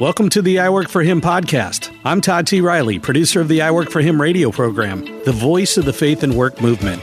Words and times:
Welcome 0.00 0.28
to 0.28 0.42
the 0.42 0.60
I 0.60 0.70
Work 0.70 0.88
for 0.88 1.02
Him 1.02 1.20
podcast. 1.20 1.92
I'm 2.04 2.20
Todd 2.20 2.46
T. 2.46 2.60
Riley, 2.60 3.00
producer 3.00 3.40
of 3.40 3.48
the 3.48 3.62
I 3.62 3.72
Work 3.72 3.90
for 3.90 4.00
Him 4.00 4.22
radio 4.22 4.52
program, 4.52 5.04
the 5.24 5.32
voice 5.32 5.76
of 5.76 5.86
the 5.86 5.92
faith 5.92 6.22
and 6.22 6.36
work 6.36 6.60
movement. 6.60 7.02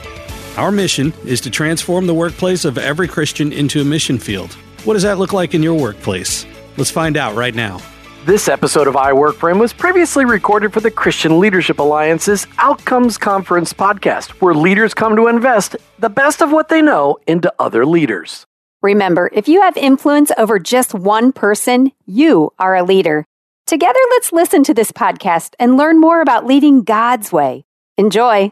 Our 0.58 0.72
mission 0.72 1.12
is 1.26 1.42
to 1.42 1.50
transform 1.50 2.08
the 2.08 2.14
workplace 2.14 2.64
of 2.64 2.78
every 2.78 3.10
Christian 3.10 3.52
into 3.52 3.82
a 3.82 3.84
mission 3.84 4.18
field. 4.18 4.54
What 4.86 4.94
does 4.94 5.04
that 5.04 5.18
look 5.18 5.34
like 5.34 5.54
in 5.54 5.62
your 5.62 5.78
workplace? 5.78 6.46
Let's 6.78 6.90
find 6.90 7.18
out 7.18 7.36
right 7.36 7.54
now. 7.54 7.82
This 8.24 8.48
episode 8.48 8.88
of 8.88 8.96
I 8.96 9.12
Work 9.12 9.36
for 9.36 9.50
Him 9.50 9.60
was 9.60 9.74
previously 9.74 10.24
recorded 10.24 10.72
for 10.72 10.80
the 10.80 10.90
Christian 10.90 11.38
Leadership 11.38 11.80
Alliance's 11.80 12.48
Outcomes 12.60 13.18
Conference 13.18 13.74
podcast, 13.74 14.30
where 14.40 14.54
leaders 14.54 14.94
come 14.94 15.18
to 15.18 15.28
invest 15.28 15.76
the 16.00 16.10
best 16.10 16.42
of 16.42 16.54
what 16.54 16.70
they 16.70 16.82
know 16.82 17.18
into 17.28 17.54
other 17.60 17.86
leaders. 17.86 18.46
Remember, 18.86 19.32
if 19.34 19.48
you 19.48 19.62
have 19.62 19.76
influence 19.78 20.32
over 20.38 20.60
just 20.60 20.94
one 20.94 21.32
person, 21.32 21.92
you 22.06 22.54
are 22.60 22.76
a 22.76 22.84
leader. 22.84 23.26
Together, 23.66 24.00
let's 24.12 24.32
listen 24.32 24.64
to 24.64 24.76
this 24.76 24.92
podcast 24.92 25.56
and 25.58 25.76
learn 25.76 26.00
more 26.00 26.22
about 26.22 26.46
leading 26.46 26.84
God's 26.84 27.32
way. 27.32 27.66
Enjoy. 27.98 28.52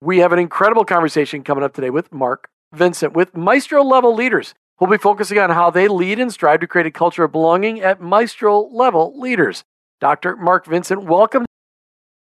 We 0.00 0.18
have 0.18 0.30
an 0.30 0.38
incredible 0.38 0.84
conversation 0.84 1.42
coming 1.42 1.64
up 1.64 1.74
today 1.74 1.90
with 1.90 2.12
Mark 2.12 2.48
Vincent 2.72 3.14
with 3.14 3.36
Maestro 3.36 3.82
level 3.82 4.14
leaders. 4.14 4.54
We'll 4.78 4.88
be 4.88 4.98
focusing 4.98 5.40
on 5.40 5.50
how 5.50 5.70
they 5.70 5.88
lead 5.88 6.20
and 6.20 6.32
strive 6.32 6.60
to 6.60 6.68
create 6.68 6.86
a 6.86 6.92
culture 6.92 7.24
of 7.24 7.32
belonging 7.32 7.80
at 7.80 8.00
Maestro 8.00 8.68
level 8.68 9.18
leaders. 9.18 9.64
Dr. 10.00 10.36
Mark 10.36 10.66
Vincent, 10.66 11.02
welcome. 11.02 11.44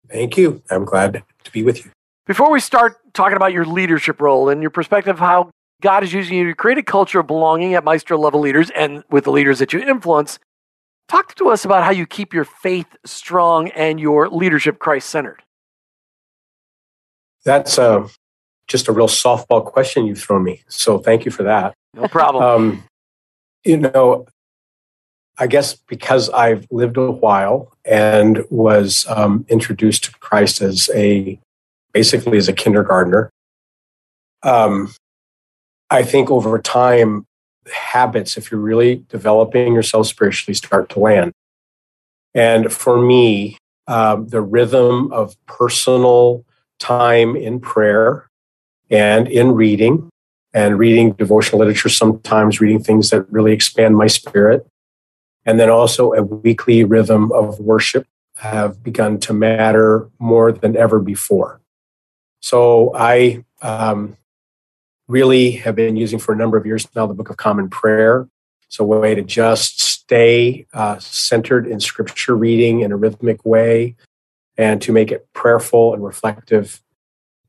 Thank 0.09 0.37
you. 0.37 0.63
I'm 0.69 0.85
glad 0.85 1.23
to 1.43 1.51
be 1.51 1.63
with 1.63 1.83
you. 1.83 1.91
Before 2.27 2.49
we 2.49 2.61
start 2.61 2.95
talking 3.13 3.35
about 3.35 3.51
your 3.51 3.65
leadership 3.65 4.21
role 4.21 4.47
and 4.47 4.61
your 4.61 4.71
perspective, 4.71 5.19
how 5.19 5.51
God 5.81 6.03
is 6.03 6.13
using 6.13 6.37
you 6.37 6.47
to 6.47 6.55
create 6.55 6.77
a 6.77 6.83
culture 6.83 7.19
of 7.19 7.27
belonging 7.27 7.73
at 7.73 7.83
Maestro 7.83 8.17
level 8.17 8.39
leaders 8.39 8.69
and 8.71 9.03
with 9.09 9.25
the 9.25 9.31
leaders 9.31 9.59
that 9.59 9.73
you 9.73 9.79
influence. 9.79 10.39
Talk 11.07 11.35
to 11.35 11.49
us 11.49 11.65
about 11.65 11.83
how 11.83 11.91
you 11.91 12.05
keep 12.05 12.33
your 12.33 12.45
faith 12.45 12.95
strong 13.05 13.69
and 13.69 13.99
your 13.99 14.29
leadership 14.29 14.79
Christ 14.79 15.09
centered. 15.09 15.43
That's 17.43 17.77
uh, 17.77 18.07
just 18.67 18.87
a 18.87 18.91
real 18.91 19.07
softball 19.07 19.63
question 19.63 20.07
you've 20.07 20.19
thrown 20.19 20.43
me. 20.43 20.63
So 20.67 20.97
thank 20.97 21.25
you 21.25 21.31
for 21.31 21.43
that. 21.43 21.75
No 21.93 22.07
problem. 22.07 22.43
um, 22.43 22.83
you 23.63 23.77
know, 23.77 24.25
I 25.37 25.47
guess 25.47 25.75
because 25.75 26.29
I've 26.29 26.65
lived 26.71 26.97
a 26.97 27.11
while 27.11 27.73
and 27.83 28.43
was 28.49 29.05
um, 29.09 29.45
introduced 29.49 30.05
to 30.05 30.11
Christ 30.19 30.61
as 30.61 30.89
a 30.93 31.39
basically 31.91 32.37
as 32.37 32.47
a 32.47 32.53
kindergartner, 32.53 33.29
um, 34.43 34.93
I 35.95 36.03
think 36.03 36.29
over 36.29 36.59
time, 36.59 37.25
habits, 37.73 38.35
if 38.35 38.51
you're 38.51 38.59
really 38.59 39.05
developing 39.07 39.73
yourself 39.73 40.07
spiritually, 40.07 40.53
start 40.53 40.89
to 40.89 40.99
land. 40.99 41.31
And 42.33 42.71
for 42.71 43.01
me, 43.01 43.57
um, 43.87 44.27
the 44.27 44.41
rhythm 44.41 45.13
of 45.13 45.37
personal 45.45 46.43
time 46.79 47.37
in 47.37 47.61
prayer 47.61 48.29
and 48.89 49.29
in 49.29 49.53
reading, 49.53 50.09
and 50.53 50.77
reading 50.77 51.13
devotional 51.13 51.59
literature, 51.59 51.87
sometimes 51.87 52.59
reading 52.59 52.83
things 52.83 53.09
that 53.11 53.31
really 53.31 53.53
expand 53.53 53.95
my 53.95 54.07
spirit, 54.07 54.67
and 55.45 55.61
then 55.61 55.69
also 55.69 56.11
a 56.11 56.23
weekly 56.23 56.83
rhythm 56.83 57.31
of 57.31 57.59
worship 57.61 58.05
have 58.39 58.83
begun 58.83 59.17
to 59.19 59.33
matter 59.33 60.09
more 60.19 60.51
than 60.51 60.75
ever 60.75 60.99
before. 60.99 61.61
So 62.41 62.91
I 62.93 63.45
um, 63.61 64.17
really 65.07 65.51
have 65.51 65.75
been 65.75 65.95
using 65.95 66.19
for 66.19 66.33
a 66.33 66.37
number 66.37 66.57
of 66.57 66.65
years 66.65 66.87
now 66.95 67.05
the 67.05 67.13
Book 67.13 67.29
of 67.29 67.37
Common 67.37 67.69
Prayer. 67.69 68.27
It's 68.67 68.79
a 68.79 68.83
way 68.83 69.13
to 69.15 69.21
just 69.21 69.79
stay 69.79 70.65
uh, 70.73 70.97
centered 70.99 71.67
in 71.67 71.79
scripture 71.79 72.35
reading 72.35 72.81
in 72.81 72.91
a 72.91 72.97
rhythmic 72.97 73.45
way 73.45 73.95
and 74.57 74.81
to 74.81 74.91
make 74.91 75.11
it 75.11 75.27
prayerful 75.33 75.93
and 75.93 76.03
reflective. 76.03 76.81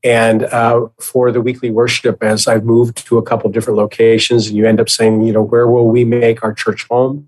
And 0.03 0.43
uh, 0.43 0.87
for 0.99 1.31
the 1.31 1.41
weekly 1.41 1.71
worship, 1.71 2.23
as 2.23 2.47
I've 2.47 2.63
moved 2.63 3.05
to 3.07 3.17
a 3.17 3.23
couple 3.23 3.49
different 3.49 3.77
locations, 3.77 4.47
and 4.47 4.55
you 4.55 4.67
end 4.67 4.79
up 4.79 4.89
saying, 4.89 5.23
you 5.23 5.33
know, 5.33 5.41
where 5.41 5.67
will 5.67 5.87
we 5.87 6.05
make 6.05 6.43
our 6.43 6.53
church 6.53 6.87
home? 6.89 7.27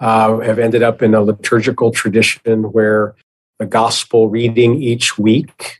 Uh, 0.00 0.38
have 0.38 0.58
ended 0.58 0.82
up 0.82 1.02
in 1.02 1.14
a 1.14 1.20
liturgical 1.20 1.90
tradition 1.90 2.72
where 2.72 3.14
the 3.58 3.66
gospel 3.66 4.30
reading 4.30 4.82
each 4.82 5.18
week 5.18 5.79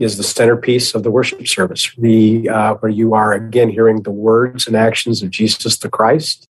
is 0.00 0.16
the 0.16 0.24
centerpiece 0.24 0.94
of 0.94 1.02
the 1.02 1.10
worship 1.10 1.46
service, 1.46 1.92
the, 1.96 2.48
uh, 2.48 2.74
where 2.76 2.90
you 2.90 3.12
are 3.12 3.34
again 3.34 3.68
hearing 3.68 4.02
the 4.02 4.10
words 4.10 4.66
and 4.66 4.74
actions 4.74 5.22
of 5.22 5.30
Jesus 5.30 5.76
the 5.76 5.90
Christ 5.90 6.48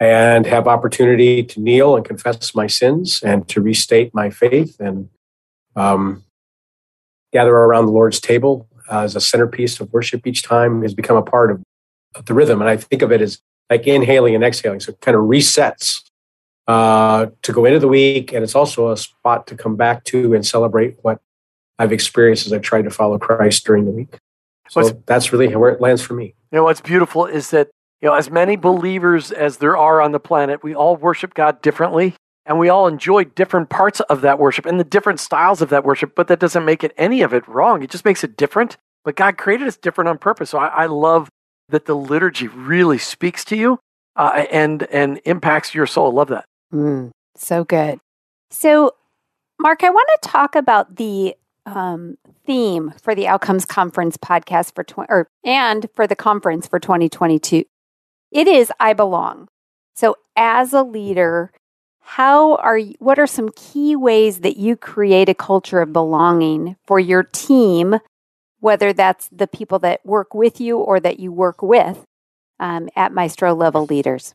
and 0.00 0.46
have 0.46 0.66
opportunity 0.66 1.42
to 1.44 1.60
kneel 1.60 1.94
and 1.94 2.04
confess 2.04 2.54
my 2.54 2.66
sins 2.66 3.22
and 3.22 3.46
to 3.48 3.60
restate 3.60 4.14
my 4.14 4.30
faith 4.30 4.80
and 4.80 5.10
um, 5.76 6.24
gather 7.32 7.54
around 7.54 7.86
the 7.86 7.92
Lord's 7.92 8.18
table 8.18 8.66
as 8.90 9.14
a 9.14 9.20
centerpiece 9.20 9.78
of 9.78 9.92
worship 9.92 10.26
each 10.26 10.42
time 10.42 10.82
has 10.82 10.94
become 10.94 11.16
a 11.16 11.22
part 11.22 11.50
of, 11.50 11.62
of, 12.14 12.24
the 12.24 12.34
rhythm. 12.34 12.60
And 12.60 12.68
I 12.68 12.76
think 12.76 13.02
of 13.02 13.12
it 13.12 13.20
as 13.20 13.40
like 13.70 13.86
inhaling 13.86 14.34
and 14.34 14.42
exhaling. 14.42 14.80
So 14.80 14.92
it 14.92 15.00
kind 15.00 15.16
of 15.16 15.24
resets 15.24 16.00
uh, 16.66 17.26
to 17.42 17.52
go 17.52 17.64
into 17.64 17.78
the 17.78 17.88
week. 17.88 18.32
And 18.32 18.42
it's 18.42 18.54
also 18.54 18.90
a 18.90 18.96
spot 18.96 19.46
to 19.48 19.54
come 19.54 19.76
back 19.76 20.04
to 20.04 20.34
and 20.34 20.46
celebrate 20.46 20.96
what 21.02 21.20
I've 21.78 21.92
experienced 21.92 22.46
as 22.46 22.52
I've 22.52 22.62
tried 22.62 22.82
to 22.82 22.90
follow 22.90 23.18
Christ 23.18 23.64
during 23.64 23.84
the 23.84 23.90
week. 23.90 24.18
So 24.70 24.82
what's, 24.82 24.96
that's 25.06 25.32
really 25.32 25.54
where 25.54 25.70
it 25.70 25.80
lands 25.80 26.02
for 26.02 26.14
me. 26.14 26.34
You 26.52 26.58
know, 26.58 26.64
what's 26.64 26.80
beautiful 26.80 27.26
is 27.26 27.50
that, 27.50 27.68
you 28.00 28.08
know, 28.08 28.14
as 28.14 28.30
many 28.30 28.56
believers 28.56 29.32
as 29.32 29.58
there 29.58 29.76
are 29.76 30.00
on 30.00 30.12
the 30.12 30.20
planet, 30.20 30.62
we 30.62 30.74
all 30.74 30.96
worship 30.96 31.34
God 31.34 31.60
differently 31.62 32.14
and 32.46 32.58
we 32.58 32.68
all 32.68 32.86
enjoy 32.86 33.24
different 33.24 33.70
parts 33.70 34.00
of 34.00 34.20
that 34.20 34.38
worship 34.38 34.66
and 34.66 34.78
the 34.78 34.84
different 34.84 35.20
styles 35.20 35.62
of 35.62 35.70
that 35.70 35.84
worship, 35.84 36.14
but 36.14 36.28
that 36.28 36.38
doesn't 36.38 36.64
make 36.64 36.84
it 36.84 36.92
any 36.96 37.22
of 37.22 37.32
it 37.32 37.46
wrong. 37.48 37.82
It 37.82 37.90
just 37.90 38.04
makes 38.04 38.22
it 38.24 38.36
different. 38.36 38.76
But 39.04 39.16
God 39.16 39.36
created 39.36 39.68
us 39.68 39.76
different 39.76 40.08
on 40.08 40.18
purpose. 40.18 40.50
So 40.50 40.58
I, 40.58 40.68
I 40.68 40.86
love 40.86 41.28
that 41.68 41.86
the 41.86 41.94
liturgy 41.94 42.48
really 42.48 42.98
speaks 42.98 43.44
to 43.46 43.56
you 43.56 43.78
uh, 44.16 44.46
and 44.50 44.84
and 44.84 45.20
impacts 45.24 45.74
your 45.74 45.86
soul. 45.86 46.10
I 46.10 46.14
love 46.14 46.28
that. 46.28 46.44
Mm, 46.72 47.10
so 47.36 47.64
good. 47.64 47.98
So, 48.50 48.94
Mark, 49.58 49.82
I 49.82 49.90
want 49.90 50.08
to 50.22 50.28
talk 50.28 50.54
about 50.54 50.96
the 50.96 51.34
um, 51.66 52.16
theme 52.46 52.92
for 53.02 53.14
the 53.14 53.26
Outcomes 53.26 53.64
Conference 53.64 54.16
podcast 54.16 54.74
for 54.74 54.84
tw- 54.84 55.08
or 55.08 55.28
and 55.44 55.86
for 55.94 56.06
the 56.06 56.16
conference 56.16 56.66
for 56.66 56.78
2022. 56.78 57.64
It 58.30 58.48
is 58.48 58.72
I 58.80 58.92
belong. 58.92 59.48
So 59.94 60.16
as 60.36 60.72
a 60.72 60.82
leader, 60.82 61.52
how 62.00 62.56
are 62.56 62.76
you, 62.76 62.94
what 62.98 63.18
are 63.18 63.26
some 63.26 63.50
key 63.50 63.96
ways 63.96 64.40
that 64.40 64.56
you 64.56 64.76
create 64.76 65.28
a 65.28 65.34
culture 65.34 65.80
of 65.80 65.92
belonging 65.92 66.76
for 66.84 67.00
your 67.00 67.22
team, 67.22 67.98
whether 68.60 68.92
that's 68.92 69.28
the 69.28 69.46
people 69.46 69.78
that 69.80 70.04
work 70.04 70.34
with 70.34 70.60
you 70.60 70.78
or 70.78 71.00
that 71.00 71.18
you 71.18 71.32
work 71.32 71.62
with 71.62 72.04
um, 72.60 72.88
at 72.94 73.12
Maestro 73.12 73.54
level 73.54 73.86
leaders? 73.86 74.34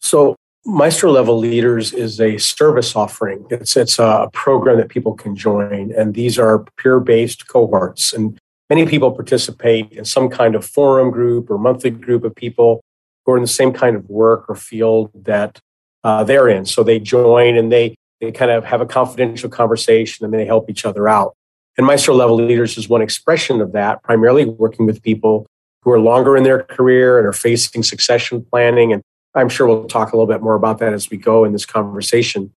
So 0.00 0.36
Maestro 0.68 1.12
Level 1.12 1.38
Leaders 1.38 1.92
is 1.92 2.20
a 2.20 2.38
service 2.38 2.96
offering. 2.96 3.46
It's 3.50 3.76
it's 3.76 4.00
a 4.00 4.28
program 4.32 4.78
that 4.78 4.88
people 4.88 5.14
can 5.14 5.36
join, 5.36 5.92
and 5.92 6.12
these 6.12 6.40
are 6.40 6.64
peer 6.76 6.98
based 6.98 7.46
cohorts. 7.46 8.12
And 8.12 8.36
many 8.68 8.84
people 8.84 9.12
participate 9.12 9.92
in 9.92 10.04
some 10.04 10.28
kind 10.28 10.56
of 10.56 10.66
forum 10.66 11.12
group 11.12 11.50
or 11.50 11.56
monthly 11.56 11.90
group 11.90 12.24
of 12.24 12.34
people 12.34 12.82
who 13.24 13.32
are 13.32 13.36
in 13.36 13.42
the 13.42 13.48
same 13.48 13.72
kind 13.72 13.94
of 13.94 14.10
work 14.10 14.46
or 14.48 14.56
field 14.56 15.12
that 15.14 15.60
uh, 16.02 16.24
they're 16.24 16.48
in. 16.48 16.66
So 16.66 16.82
they 16.82 16.98
join 16.98 17.56
and 17.56 17.70
they 17.70 17.94
they 18.20 18.32
kind 18.32 18.50
of 18.50 18.64
have 18.64 18.80
a 18.80 18.86
confidential 18.86 19.48
conversation 19.48 20.24
and 20.24 20.34
they 20.34 20.46
help 20.46 20.68
each 20.68 20.84
other 20.84 21.08
out. 21.08 21.36
And 21.78 21.86
Maestro 21.86 22.16
Level 22.16 22.36
Leaders 22.36 22.76
is 22.76 22.88
one 22.88 23.02
expression 23.02 23.60
of 23.60 23.70
that, 23.72 24.02
primarily 24.02 24.46
working 24.46 24.84
with 24.84 25.00
people 25.00 25.46
who 25.82 25.92
are 25.92 26.00
longer 26.00 26.36
in 26.36 26.42
their 26.42 26.64
career 26.64 27.18
and 27.18 27.26
are 27.26 27.32
facing 27.32 27.84
succession 27.84 28.44
planning 28.50 28.92
and 28.92 29.02
I'm 29.36 29.50
sure 29.50 29.66
we'll 29.66 29.84
talk 29.84 30.12
a 30.12 30.16
little 30.16 30.26
bit 30.26 30.42
more 30.42 30.54
about 30.54 30.78
that 30.78 30.94
as 30.94 31.10
we 31.10 31.18
go 31.18 31.44
in 31.44 31.52
this 31.52 31.66
conversation. 31.66 32.52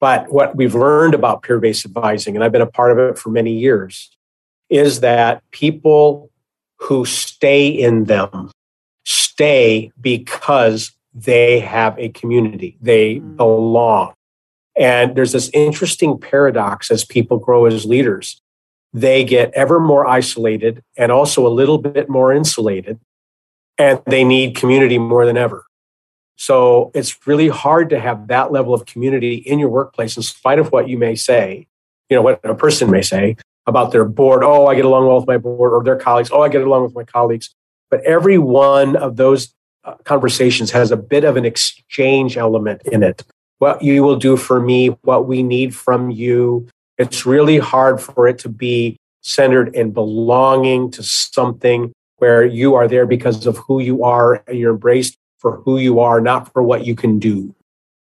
But 0.00 0.32
what 0.32 0.56
we've 0.56 0.74
learned 0.74 1.14
about 1.14 1.42
peer 1.42 1.60
based 1.60 1.84
advising, 1.84 2.34
and 2.34 2.42
I've 2.42 2.50
been 2.50 2.62
a 2.62 2.66
part 2.66 2.90
of 2.90 2.98
it 2.98 3.18
for 3.18 3.30
many 3.30 3.52
years, 3.52 4.10
is 4.68 5.00
that 5.00 5.42
people 5.52 6.30
who 6.78 7.04
stay 7.04 7.68
in 7.68 8.04
them 8.04 8.50
stay 9.04 9.92
because 10.00 10.92
they 11.14 11.60
have 11.60 11.98
a 11.98 12.08
community, 12.08 12.76
they 12.80 13.16
mm. 13.16 13.36
belong. 13.36 14.14
And 14.76 15.14
there's 15.14 15.32
this 15.32 15.50
interesting 15.52 16.18
paradox 16.18 16.90
as 16.90 17.04
people 17.04 17.38
grow 17.38 17.66
as 17.66 17.84
leaders. 17.84 18.40
They 18.94 19.24
get 19.24 19.52
ever 19.54 19.78
more 19.78 20.06
isolated 20.06 20.82
and 20.96 21.12
also 21.12 21.46
a 21.46 21.48
little 21.48 21.78
bit 21.78 22.08
more 22.08 22.32
insulated, 22.32 22.98
and 23.78 24.00
they 24.06 24.24
need 24.24 24.56
community 24.56 24.98
more 24.98 25.26
than 25.26 25.36
ever. 25.36 25.64
So 26.42 26.90
it's 26.92 27.24
really 27.24 27.46
hard 27.46 27.88
to 27.90 28.00
have 28.00 28.26
that 28.26 28.50
level 28.50 28.74
of 28.74 28.84
community 28.84 29.36
in 29.36 29.60
your 29.60 29.68
workplace, 29.68 30.16
in 30.16 30.24
spite 30.24 30.58
of 30.58 30.72
what 30.72 30.88
you 30.88 30.98
may 30.98 31.14
say, 31.14 31.68
you 32.10 32.16
know, 32.16 32.22
what 32.22 32.40
a 32.42 32.52
person 32.52 32.90
may 32.90 33.02
say 33.02 33.36
about 33.68 33.92
their 33.92 34.04
board. 34.04 34.42
Oh, 34.42 34.66
I 34.66 34.74
get 34.74 34.84
along 34.84 35.06
well 35.06 35.18
with 35.18 35.28
my 35.28 35.38
board, 35.38 35.72
or 35.72 35.84
their 35.84 35.94
colleagues. 35.94 36.30
Oh, 36.32 36.42
I 36.42 36.48
get 36.48 36.62
along 36.62 36.82
with 36.82 36.96
my 36.96 37.04
colleagues. 37.04 37.54
But 37.92 38.02
every 38.02 38.38
one 38.38 38.96
of 38.96 39.14
those 39.14 39.54
uh, 39.84 39.94
conversations 40.02 40.72
has 40.72 40.90
a 40.90 40.96
bit 40.96 41.22
of 41.22 41.36
an 41.36 41.44
exchange 41.44 42.36
element 42.36 42.82
in 42.90 43.04
it. 43.04 43.22
what 43.60 43.80
you 43.80 44.02
will 44.02 44.16
do 44.16 44.36
for 44.36 44.60
me, 44.60 44.88
what 45.02 45.28
we 45.28 45.44
need 45.44 45.76
from 45.76 46.10
you. 46.10 46.66
It's 46.98 47.24
really 47.24 47.58
hard 47.58 48.00
for 48.00 48.26
it 48.26 48.40
to 48.40 48.48
be 48.48 48.96
centered 49.20 49.76
in 49.76 49.92
belonging 49.92 50.90
to 50.90 51.04
something 51.04 51.92
where 52.16 52.44
you 52.44 52.74
are 52.74 52.88
there 52.88 53.06
because 53.06 53.46
of 53.46 53.58
who 53.58 53.78
you 53.78 54.02
are 54.02 54.42
and 54.48 54.58
you're 54.58 54.72
embraced 54.72 55.16
for 55.42 55.56
who 55.58 55.76
you 55.76 56.00
are, 56.00 56.20
not 56.20 56.50
for 56.52 56.62
what 56.62 56.86
you 56.86 56.94
can 56.94 57.18
do. 57.18 57.54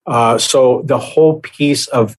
Uh, 0.06 0.38
so 0.38 0.82
the 0.84 0.98
whole 0.98 1.40
piece 1.40 1.88
of, 1.88 2.14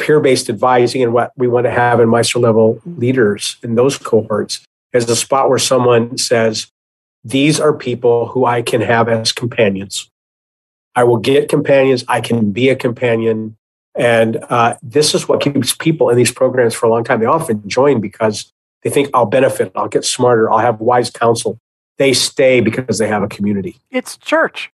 peer-based 0.00 0.50
advising 0.50 1.04
and 1.04 1.12
what 1.12 1.30
we 1.36 1.46
want 1.46 1.64
to 1.64 1.70
have 1.70 2.00
in 2.00 2.08
maestro 2.08 2.40
level 2.40 2.80
leaders 2.84 3.58
in 3.62 3.76
those 3.76 3.96
cohorts 3.96 4.60
is 4.92 5.08
a 5.08 5.14
spot 5.14 5.48
where 5.48 5.58
someone 5.60 6.18
says, 6.18 6.66
these 7.22 7.60
are 7.60 7.72
people 7.72 8.26
who 8.26 8.44
I 8.44 8.60
can 8.60 8.80
have 8.80 9.08
as 9.08 9.30
companions. 9.30 10.10
I 10.96 11.04
will 11.04 11.18
get 11.18 11.48
companions. 11.48 12.04
I 12.08 12.20
can 12.20 12.50
be 12.50 12.70
a 12.70 12.74
companion. 12.74 13.56
And 13.94 14.38
uh, 14.50 14.74
this 14.82 15.14
is 15.14 15.28
what 15.28 15.40
keeps 15.40 15.76
people 15.76 16.10
in 16.10 16.16
these 16.16 16.32
programs 16.32 16.74
for 16.74 16.86
a 16.86 16.90
long 16.90 17.04
time. 17.04 17.20
They 17.20 17.26
often 17.26 17.62
join 17.68 18.00
because 18.00 18.52
they 18.82 18.90
think 18.90 19.10
I'll 19.14 19.26
benefit, 19.26 19.70
I'll 19.76 19.86
get 19.86 20.04
smarter, 20.04 20.50
I'll 20.50 20.58
have 20.58 20.80
wise 20.80 21.10
counsel. 21.10 21.56
They 21.98 22.12
stay 22.12 22.60
because 22.60 22.98
they 22.98 23.08
have 23.08 23.22
a 23.22 23.28
community. 23.28 23.80
It's 23.90 24.16
church. 24.16 24.70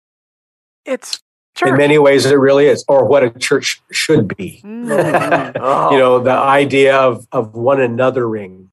It's 0.85 1.23
church. 1.55 1.69
In 1.69 1.77
many 1.77 1.99
ways, 1.99 2.27
it 2.27 2.35
really 2.35 2.67
is, 2.67 2.85
or 2.89 3.05
what 3.05 3.23
a 3.23 3.31
church 3.31 3.83
should 3.93 4.35
be. 4.37 4.63
Mm. 4.65 5.53
oh. 5.61 5.93
you 5.93 5.99
know, 5.99 6.19
the 6.19 6.33
idea 6.33 6.97
of, 6.97 7.27
of 7.33 7.55
one 7.55 7.79
anothering 7.79 8.69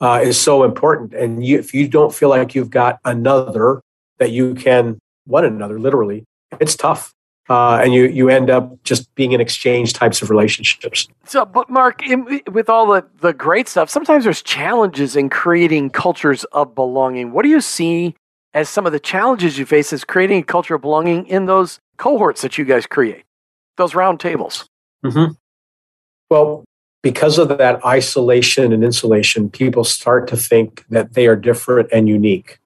uh, 0.00 0.20
is 0.22 0.38
so 0.38 0.64
important. 0.64 1.14
And 1.14 1.44
you, 1.44 1.58
if 1.58 1.74
you 1.74 1.88
don't 1.88 2.14
feel 2.14 2.28
like 2.28 2.54
you've 2.54 2.70
got 2.70 2.98
another 3.04 3.80
that 4.18 4.30
you 4.30 4.54
can 4.54 4.98
one 5.26 5.44
another, 5.44 5.78
literally, 5.78 6.24
it's 6.60 6.76
tough. 6.76 7.14
Uh, 7.48 7.80
and 7.82 7.94
you 7.94 8.06
you 8.08 8.28
end 8.28 8.50
up 8.50 8.82
just 8.84 9.12
being 9.14 9.32
in 9.32 9.40
exchange 9.40 9.94
types 9.94 10.20
of 10.20 10.28
relationships. 10.28 11.08
So, 11.24 11.46
but 11.46 11.70
Mark, 11.70 12.06
in, 12.06 12.42
with 12.52 12.68
all 12.68 12.86
the 12.86 13.06
the 13.20 13.32
great 13.32 13.68
stuff, 13.68 13.88
sometimes 13.88 14.24
there's 14.24 14.42
challenges 14.42 15.16
in 15.16 15.30
creating 15.30 15.90
cultures 15.90 16.44
of 16.52 16.74
belonging. 16.74 17.32
What 17.32 17.44
do 17.44 17.48
you 17.48 17.62
see 17.62 18.14
as 18.52 18.68
some 18.68 18.84
of 18.84 18.92
the 18.92 19.00
challenges 19.00 19.58
you 19.58 19.64
face 19.64 19.92
as 19.92 20.04
creating 20.04 20.40
a 20.40 20.44
culture 20.44 20.74
of 20.74 20.82
belonging 20.82 21.26
in 21.26 21.46
those 21.46 21.80
cohorts 21.96 22.42
that 22.42 22.58
you 22.58 22.64
guys 22.66 22.86
create, 22.86 23.24
those 23.76 23.94
round 23.94 24.20
tables? 24.20 24.68
Mm-hmm. 25.04 25.32
Well, 26.28 26.64
because 27.02 27.38
of 27.38 27.48
that 27.56 27.84
isolation 27.84 28.72
and 28.72 28.84
insulation, 28.84 29.48
people 29.48 29.84
start 29.84 30.28
to 30.28 30.36
think 30.36 30.84
that 30.90 31.14
they 31.14 31.26
are 31.26 31.36
different 31.36 31.88
and 31.92 32.08
unique. 32.08 32.58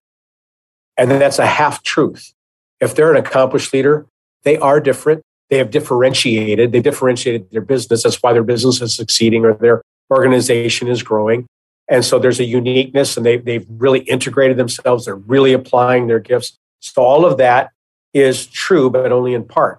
And 0.97 1.11
that's 1.11 1.39
a 1.39 1.47
half 1.47 1.83
truth. 1.83 2.33
If 2.81 2.95
they're 2.95 3.11
an 3.11 3.17
accomplished 3.17 3.73
leader, 3.73 4.07
they 4.45 4.59
are 4.59 4.81
different. 4.81 5.23
They 5.51 5.59
have 5.59 5.71
differentiated. 5.71 6.73
They 6.73 6.81
differentiated 6.81 7.51
their 7.51 7.61
business. 7.61 8.03
That's 8.03 8.23
why 8.23 8.33
their 8.33 8.43
business 8.43 8.81
is 8.81 8.95
succeeding 8.95 9.45
or 9.45 9.55
their 9.55 9.83
organization 10.11 10.89
is 10.89 11.03
growing. 11.03 11.47
And 11.89 12.05
so 12.05 12.19
there's 12.19 12.41
a 12.41 12.45
uniqueness 12.45 13.17
and 13.17 13.27
they, 13.27 13.37
they've 13.37 13.67
really 13.69 14.01
integrated 14.01 14.57
themselves. 14.57 15.05
They're 15.05 15.17
really 15.17 15.53
applying 15.53 16.07
their 16.07 16.21
gifts. 16.21 16.57
So 16.81 17.03
all 17.03 17.27
of 17.27 17.39
that 17.39 17.71
is 18.15 18.47
true, 18.47 18.91
but 18.91 19.13
only 19.13 19.35
in 19.35 19.45
part. 19.45 19.79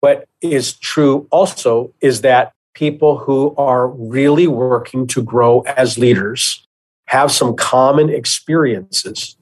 What 0.00 0.26
is 0.40 0.72
true 0.72 1.28
also 1.30 1.92
is 2.00 2.22
that 2.22 2.52
people 2.74 3.18
who 3.18 3.54
are 3.56 3.88
really 3.88 4.46
working 4.46 5.06
to 5.08 5.22
grow 5.22 5.60
as 5.60 5.98
leaders 5.98 6.66
have 7.06 7.30
some 7.30 7.54
common 7.54 8.08
experiences 8.08 9.36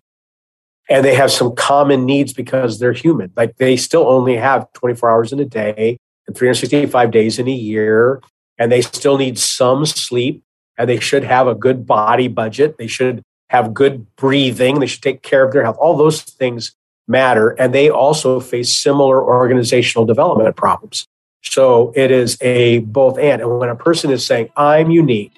and 0.88 1.04
they 1.04 1.14
have 1.14 1.30
some 1.30 1.54
common 1.54 2.06
needs 2.06 2.32
because 2.32 2.78
they're 2.78 2.92
human. 2.92 3.32
Like 3.36 3.56
they 3.56 3.76
still 3.76 4.08
only 4.08 4.36
have 4.36 4.72
24 4.72 5.10
hours 5.10 5.32
in 5.32 5.40
a 5.40 5.44
day 5.44 5.98
and 6.26 6.36
365 6.36 7.10
days 7.10 7.38
in 7.38 7.48
a 7.48 7.52
year, 7.52 8.22
and 8.58 8.72
they 8.72 8.82
still 8.82 9.18
need 9.18 9.38
some 9.38 9.86
sleep 9.86 10.42
and 10.78 10.88
they 10.88 11.00
should 11.00 11.24
have 11.24 11.46
a 11.48 11.54
good 11.54 11.86
body 11.86 12.28
budget. 12.28 12.78
They 12.78 12.86
should 12.86 13.22
have 13.50 13.74
good 13.74 14.14
breathing. 14.16 14.78
They 14.78 14.86
should 14.86 15.02
take 15.02 15.22
care 15.22 15.44
of 15.44 15.52
their 15.52 15.64
health. 15.64 15.76
All 15.78 15.96
those 15.96 16.22
things 16.22 16.74
matter. 17.08 17.50
And 17.50 17.74
they 17.74 17.90
also 17.90 18.38
face 18.38 18.74
similar 18.74 19.22
organizational 19.22 20.06
development 20.06 20.54
problems. 20.56 21.06
So 21.42 21.92
it 21.96 22.10
is 22.10 22.36
a 22.40 22.78
both 22.78 23.18
and. 23.18 23.42
And 23.42 23.58
when 23.58 23.68
a 23.68 23.76
person 23.76 24.10
is 24.10 24.24
saying, 24.24 24.50
I'm 24.56 24.90
unique, 24.90 25.32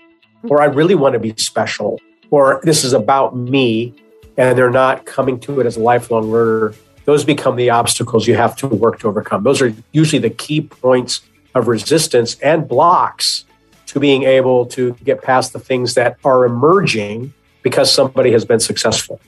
or 0.45 0.61
I 0.61 0.67
really 0.67 0.95
want 0.95 1.15
to 1.15 1.19
be 1.19 1.35
special, 1.37 2.01
or 2.31 2.61
this 2.63 2.85
is 2.85 2.93
about 2.93 3.37
me, 3.37 3.95
and 4.37 4.57
they're 4.57 4.71
not 4.71 5.07
coming 5.07 5.39
to 5.41 5.61
it 5.61 5.67
as 5.67 5.77
a 5.77 5.81
lifelong 5.81 6.31
learner, 6.31 6.75
those 7.05 7.25
become 7.25 7.57
the 7.57 7.71
obstacles 7.71 8.27
you 8.27 8.35
have 8.37 8.57
to 8.57 8.67
work 8.67 9.01
to 9.01 9.09
overcome. 9.09 9.43
Those 9.43 9.63
are 9.63 9.75
usually 9.93 10.21
the 10.21 10.31
key 10.31 10.61
points 10.61 11.23
of 11.55 11.69
resistance 11.69 12.39
and 12.41 12.69
blocks 12.69 13.45
to 13.87 13.99
being 13.99 14.23
able 14.23 14.67
to 14.67 14.93
get 15.05 15.23
past 15.23 15.53
the 15.53 15.59
things 15.59 15.95
that 15.95 16.17
are 16.25 16.45
emerging 16.45 17.33
because 17.63 17.93
somebody 17.93 18.31
has 18.31 18.45
been 18.45 18.61
successful. 18.61 19.21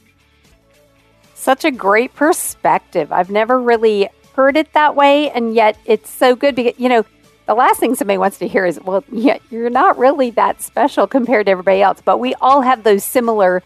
Such 1.34 1.64
a 1.64 1.72
great 1.72 2.14
perspective. 2.14 3.10
I've 3.10 3.30
never 3.30 3.60
really 3.60 4.08
heard 4.34 4.56
it 4.56 4.72
that 4.74 4.94
way, 4.94 5.30
and 5.30 5.54
yet 5.54 5.76
it's 5.84 6.08
so 6.08 6.36
good 6.36 6.54
because, 6.54 6.74
you 6.78 6.88
know, 6.88 7.04
the 7.46 7.54
last 7.54 7.80
thing 7.80 7.94
somebody 7.94 8.18
wants 8.18 8.38
to 8.38 8.48
hear 8.48 8.64
is, 8.64 8.78
well, 8.80 9.02
yeah, 9.12 9.38
you're 9.50 9.70
not 9.70 9.98
really 9.98 10.30
that 10.30 10.62
special 10.62 11.06
compared 11.06 11.46
to 11.46 11.52
everybody 11.52 11.82
else, 11.82 12.00
but 12.04 12.18
we 12.18 12.34
all 12.34 12.60
have 12.60 12.84
those 12.84 13.04
similar 13.04 13.62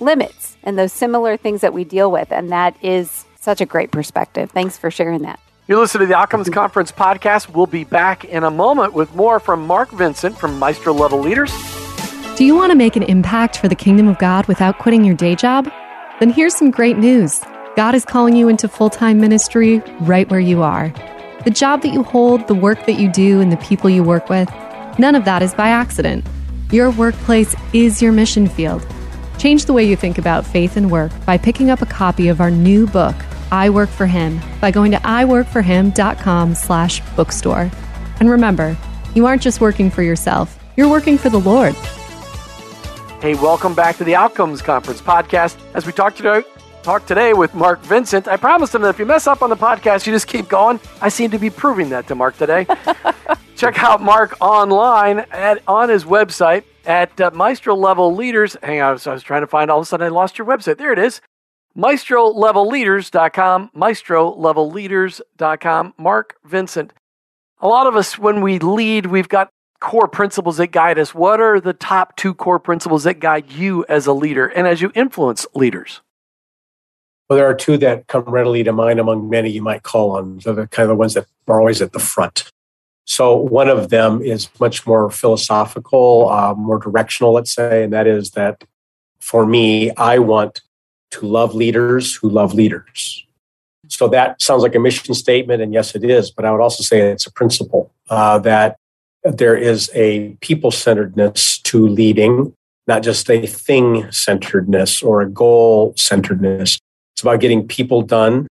limits 0.00 0.56
and 0.62 0.78
those 0.78 0.92
similar 0.92 1.36
things 1.36 1.60
that 1.60 1.72
we 1.72 1.84
deal 1.84 2.10
with. 2.10 2.32
And 2.32 2.50
that 2.52 2.76
is 2.82 3.24
such 3.40 3.60
a 3.60 3.66
great 3.66 3.90
perspective. 3.90 4.50
Thanks 4.50 4.76
for 4.76 4.90
sharing 4.90 5.22
that. 5.22 5.40
You're 5.68 5.80
listening 5.80 6.02
to 6.02 6.06
the 6.06 6.16
Outcomes 6.16 6.48
Conference 6.48 6.92
podcast. 6.92 7.48
We'll 7.48 7.66
be 7.66 7.84
back 7.84 8.24
in 8.24 8.44
a 8.44 8.50
moment 8.50 8.92
with 8.92 9.14
more 9.14 9.40
from 9.40 9.66
Mark 9.66 9.90
Vincent 9.90 10.38
from 10.38 10.58
Maestro 10.58 10.92
Level 10.92 11.18
Leaders. 11.18 11.52
Do 12.36 12.44
you 12.44 12.54
want 12.54 12.70
to 12.70 12.76
make 12.76 12.96
an 12.96 13.02
impact 13.02 13.56
for 13.58 13.66
the 13.66 13.74
kingdom 13.74 14.08
of 14.08 14.18
God 14.18 14.46
without 14.46 14.78
quitting 14.78 15.04
your 15.04 15.16
day 15.16 15.34
job? 15.34 15.70
Then 16.20 16.30
here's 16.30 16.54
some 16.54 16.70
great 16.70 16.98
news. 16.98 17.42
God 17.76 17.94
is 17.94 18.04
calling 18.04 18.36
you 18.36 18.48
into 18.48 18.68
full 18.68 18.90
time 18.90 19.20
ministry 19.20 19.80
right 20.00 20.30
where 20.30 20.40
you 20.40 20.62
are. 20.62 20.92
The 21.44 21.50
job 21.50 21.82
that 21.82 21.92
you 21.92 22.02
hold, 22.02 22.46
the 22.46 22.54
work 22.54 22.86
that 22.86 22.98
you 22.98 23.10
do, 23.10 23.40
and 23.40 23.50
the 23.50 23.56
people 23.56 23.90
you 23.90 24.02
work 24.02 24.28
with, 24.28 24.48
none 24.98 25.14
of 25.14 25.24
that 25.24 25.42
is 25.42 25.54
by 25.54 25.68
accident. 25.68 26.24
Your 26.70 26.90
workplace 26.90 27.54
is 27.72 28.00
your 28.00 28.12
mission 28.12 28.48
field. 28.48 28.86
Change 29.38 29.66
the 29.66 29.72
way 29.72 29.84
you 29.84 29.96
think 29.96 30.18
about 30.18 30.46
faith 30.46 30.76
and 30.76 30.90
work 30.90 31.12
by 31.26 31.36
picking 31.36 31.70
up 31.70 31.82
a 31.82 31.86
copy 31.86 32.28
of 32.28 32.40
our 32.40 32.50
new 32.50 32.86
book, 32.86 33.14
I 33.52 33.68
Work 33.68 33.90
for 33.90 34.06
Him, 34.06 34.40
by 34.60 34.70
going 34.70 34.90
to 34.92 34.98
iworkforhim.com 34.98 36.54
slash 36.54 37.00
bookstore. 37.14 37.70
And 38.18 38.30
remember, 38.30 38.76
you 39.14 39.26
aren't 39.26 39.42
just 39.42 39.60
working 39.60 39.90
for 39.90 40.02
yourself, 40.02 40.58
you're 40.76 40.88
working 40.88 41.18
for 41.18 41.28
the 41.28 41.38
Lord. 41.40 41.74
Hey, 43.20 43.34
welcome 43.34 43.74
back 43.74 43.96
to 43.96 44.04
the 44.04 44.14
Outcomes 44.14 44.62
Conference 44.62 45.00
podcast. 45.02 45.58
As 45.74 45.86
we 45.86 45.92
talk 45.92 46.14
today, 46.14 46.42
talk 46.82 47.06
today 47.06 47.34
with 47.34 47.54
Mark 47.54 47.80
Vincent. 47.82 48.28
I 48.28 48.36
promised 48.36 48.74
him 48.74 48.82
that 48.82 48.90
if 48.90 48.98
you 48.98 49.06
mess 49.06 49.26
up 49.26 49.42
on 49.42 49.50
the 49.50 49.56
podcast, 49.56 50.06
you 50.06 50.12
just 50.12 50.28
keep 50.28 50.48
going. 50.48 50.80
I 51.02 51.08
seem 51.10 51.30
to 51.32 51.38
be 51.38 51.50
proving 51.50 51.90
that 51.90 52.06
to 52.08 52.14
Mark 52.14 52.38
today. 52.38 52.66
Check 53.56 53.82
out 53.82 54.02
Mark 54.02 54.36
online 54.40 55.20
at 55.30 55.62
on 55.66 55.88
his 55.88 56.04
website 56.04 56.64
at 56.86 57.20
uh, 57.20 57.30
Maestro 57.34 57.74
Level 57.74 58.14
Leaders. 58.14 58.56
Hang 58.62 58.80
on, 58.80 58.98
so 58.98 59.10
I 59.10 59.14
was 59.14 59.22
trying 59.22 59.42
to 59.42 59.46
find. 59.46 59.70
All 59.70 59.78
of 59.78 59.82
a 59.82 59.86
sudden, 59.86 60.06
I 60.06 60.10
lost 60.10 60.38
your 60.38 60.46
website. 60.46 60.78
There 60.78 60.92
it 60.92 60.98
is. 60.98 61.20
MaestroLevelLeaders.com. 61.76 63.70
MaestroLevelLeaders.com. 63.76 65.94
Mark 65.98 66.36
Vincent. 66.44 66.92
A 67.60 67.68
lot 67.68 67.86
of 67.86 67.96
us, 67.96 68.18
when 68.18 68.40
we 68.40 68.58
lead, 68.58 69.06
we've 69.06 69.28
got 69.28 69.50
core 69.80 70.08
principles 70.08 70.56
that 70.56 70.68
guide 70.68 70.98
us. 70.98 71.14
What 71.14 71.38
are 71.40 71.60
the 71.60 71.74
top 71.74 72.16
two 72.16 72.34
core 72.34 72.58
principles 72.58 73.04
that 73.04 73.20
guide 73.20 73.52
you 73.52 73.84
as 73.88 74.06
a 74.06 74.12
leader 74.12 74.46
and 74.46 74.66
as 74.66 74.80
you 74.80 74.90
influence 74.94 75.46
leaders? 75.54 76.00
Well, 77.28 77.36
there 77.36 77.46
are 77.46 77.54
two 77.54 77.76
that 77.78 78.06
come 78.06 78.24
readily 78.24 78.62
to 78.64 78.72
mind 78.72 79.00
among 79.00 79.28
many 79.28 79.50
you 79.50 79.62
might 79.62 79.82
call 79.82 80.12
on. 80.12 80.38
They're 80.38 80.54
the 80.54 80.68
kind 80.68 80.84
of 80.84 80.90
the 80.90 80.96
ones 80.96 81.14
that 81.14 81.26
are 81.48 81.60
always 81.60 81.82
at 81.82 81.92
the 81.92 81.98
front. 81.98 82.52
So 83.06 83.36
one 83.36 83.68
of 83.68 83.88
them 83.88 84.20
is 84.20 84.48
much 84.60 84.86
more 84.86 85.10
philosophical, 85.10 86.28
uh, 86.28 86.54
more 86.54 86.78
directional, 86.78 87.32
let's 87.32 87.52
say, 87.52 87.84
and 87.84 87.92
that 87.92 88.06
is 88.06 88.32
that 88.32 88.64
for 89.20 89.46
me, 89.46 89.92
I 89.92 90.18
want 90.18 90.60
to 91.12 91.26
love 91.26 91.54
leaders 91.54 92.16
who 92.16 92.28
love 92.28 92.52
leaders. 92.52 93.24
So 93.88 94.08
that 94.08 94.42
sounds 94.42 94.62
like 94.62 94.74
a 94.74 94.80
mission 94.80 95.14
statement, 95.14 95.62
and 95.62 95.72
yes, 95.72 95.94
it 95.94 96.04
is. 96.04 96.32
But 96.32 96.44
I 96.44 96.50
would 96.50 96.60
also 96.60 96.82
say 96.82 97.00
it's 97.00 97.26
a 97.26 97.32
principle 97.32 97.92
uh, 98.10 98.40
that 98.40 98.76
there 99.22 99.56
is 99.56 99.88
a 99.94 100.30
people 100.40 100.72
centeredness 100.72 101.58
to 101.60 101.86
leading, 101.86 102.54
not 102.88 103.04
just 103.04 103.30
a 103.30 103.46
thing 103.46 104.10
centeredness 104.10 105.00
or 105.00 105.20
a 105.20 105.30
goal 105.30 105.94
centeredness. 105.96 106.80
It's 107.14 107.22
about 107.22 107.40
getting 107.40 107.68
people 107.68 108.02
done 108.02 108.48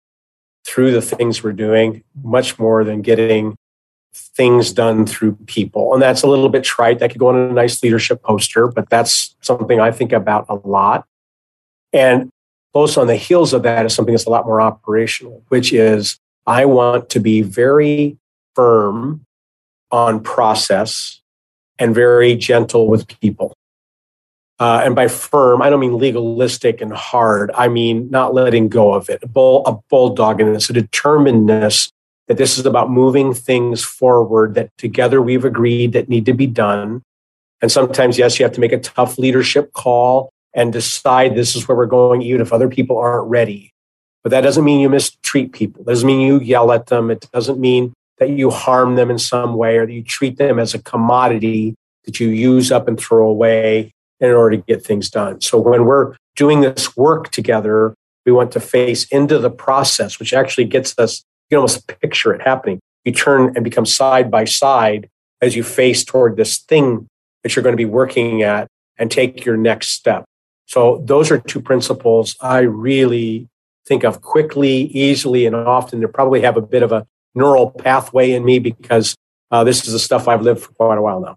through 0.63 0.91
the 0.91 1.01
things 1.01 1.43
we're 1.43 1.53
doing, 1.53 2.03
much 2.23 2.59
more 2.59 2.83
than 2.83 3.01
getting 3.01 3.55
things 4.13 4.71
done 4.71 5.05
through 5.05 5.35
people. 5.45 5.93
And 5.93 6.01
that's 6.01 6.23
a 6.23 6.27
little 6.27 6.49
bit 6.49 6.63
trite. 6.63 6.99
That 6.99 7.11
could 7.11 7.19
go 7.19 7.29
on 7.29 7.35
a 7.35 7.51
nice 7.51 7.81
leadership 7.83 8.21
poster, 8.23 8.67
but 8.67 8.89
that's 8.89 9.35
something 9.41 9.79
I 9.79 9.91
think 9.91 10.11
about 10.11 10.45
a 10.49 10.55
lot. 10.55 11.05
And 11.91 12.29
close 12.73 12.97
on 12.97 13.07
the 13.07 13.15
heels 13.15 13.53
of 13.53 13.63
that 13.63 13.85
is 13.85 13.93
something 13.93 14.13
that's 14.13 14.25
a 14.25 14.29
lot 14.29 14.45
more 14.45 14.61
operational, 14.61 15.43
which 15.49 15.71
is 15.73 16.19
I 16.45 16.65
want 16.65 17.09
to 17.11 17.19
be 17.19 17.41
very 17.41 18.17
firm 18.55 19.25
on 19.91 20.21
process 20.21 21.21
and 21.79 21.93
very 21.93 22.35
gentle 22.35 22.87
with 22.87 23.07
people. 23.19 23.53
Uh, 24.59 24.81
and 24.85 24.95
by 24.95 25.07
firm, 25.07 25.61
I 25.61 25.69
don't 25.69 25.79
mean 25.79 25.97
legalistic 25.97 26.81
and 26.81 26.93
hard. 26.93 27.51
I 27.55 27.67
mean 27.67 28.09
not 28.09 28.33
letting 28.33 28.69
go 28.69 28.93
of 28.93 29.09
it. 29.09 29.23
A, 29.23 29.27
bull, 29.27 29.63
a 29.65 29.75
bulldoggedness, 29.93 30.69
a 30.69 30.73
determinedness 30.73 31.91
that 32.27 32.37
this 32.37 32.57
is 32.57 32.65
about 32.65 32.89
moving 32.89 33.33
things 33.33 33.83
forward 33.83 34.55
that 34.55 34.69
together 34.77 35.21
we've 35.21 35.45
agreed 35.45 35.93
that 35.93 36.09
need 36.09 36.25
to 36.25 36.33
be 36.33 36.47
done. 36.47 37.01
And 37.61 37.71
sometimes, 37.71 38.17
yes, 38.17 38.39
you 38.39 38.45
have 38.45 38.53
to 38.55 38.61
make 38.61 38.71
a 38.71 38.79
tough 38.79 39.17
leadership 39.17 39.73
call 39.73 40.29
and 40.53 40.71
decide 40.71 41.35
this 41.35 41.55
is 41.55 41.67
where 41.67 41.77
we're 41.77 41.85
going, 41.85 42.21
even 42.21 42.41
if 42.41 42.53
other 42.53 42.69
people 42.69 42.97
aren't 42.97 43.29
ready. 43.29 43.71
But 44.23 44.29
that 44.29 44.41
doesn't 44.41 44.63
mean 44.63 44.79
you 44.79 44.89
mistreat 44.89 45.51
people. 45.51 45.81
It 45.81 45.87
doesn't 45.87 46.07
mean 46.07 46.21
you 46.21 46.39
yell 46.39 46.71
at 46.71 46.87
them. 46.87 47.11
It 47.11 47.27
doesn't 47.33 47.59
mean 47.59 47.93
that 48.19 48.29
you 48.29 48.49
harm 48.49 48.95
them 48.95 49.09
in 49.09 49.19
some 49.19 49.55
way 49.55 49.77
or 49.77 49.85
that 49.85 49.91
you 49.91 50.03
treat 50.03 50.37
them 50.37 50.59
as 50.59 50.73
a 50.73 50.81
commodity 50.81 51.75
that 52.05 52.19
you 52.19 52.29
use 52.29 52.71
up 52.71 52.87
and 52.87 52.99
throw 52.99 53.27
away 53.27 53.91
in 54.19 54.29
order 54.29 54.57
to 54.57 54.63
get 54.63 54.85
things 54.85 55.09
done. 55.09 55.41
So 55.41 55.59
when 55.59 55.85
we're 55.85 56.15
doing 56.35 56.61
this 56.61 56.95
work 56.95 57.31
together, 57.31 57.93
we 58.25 58.31
want 58.31 58.51
to 58.53 58.59
face 58.59 59.05
into 59.05 59.39
the 59.39 59.49
process, 59.49 60.19
which 60.19 60.33
actually 60.33 60.65
gets 60.65 60.97
us, 60.97 61.23
you 61.49 61.55
can 61.55 61.57
almost 61.57 61.87
picture 61.87 62.33
it 62.33 62.41
happening. 62.41 62.79
You 63.03 63.11
turn 63.11 63.53
and 63.55 63.63
become 63.63 63.85
side 63.85 64.31
by 64.31 64.45
side 64.45 65.09
as 65.41 65.55
you 65.55 65.63
face 65.63 66.03
toward 66.03 66.37
this 66.37 66.57
thing 66.57 67.07
that 67.43 67.55
you're 67.55 67.63
going 67.63 67.73
to 67.73 67.77
be 67.77 67.85
working 67.85 68.43
at 68.43 68.67
and 68.97 69.11
take 69.11 69.45
your 69.45 69.57
next 69.57 69.89
step. 69.89 70.23
So 70.65 71.03
those 71.05 71.29
are 71.31 71.37
two 71.37 71.61
principles 71.61 72.35
I 72.41 72.59
really 72.59 73.49
think 73.85 74.03
of 74.03 74.21
quickly, 74.21 74.83
easily, 74.83 75.45
and 75.45 75.55
often. 75.55 75.99
They 75.99 76.07
probably 76.07 76.41
have 76.41 76.55
a 76.55 76.61
bit 76.61 76.83
of 76.83 76.91
a 76.91 77.05
neural 77.35 77.71
pathway 77.71 78.31
in 78.31 78.45
me 78.45 78.59
because 78.59 79.15
uh, 79.51 79.63
this 79.63 79.85
is 79.85 79.93
the 79.93 79.99
stuff 79.99 80.27
I've 80.27 80.41
lived 80.41 80.61
for 80.61 80.71
quite 80.71 80.97
a 80.97 81.01
while 81.01 81.19
now. 81.19 81.35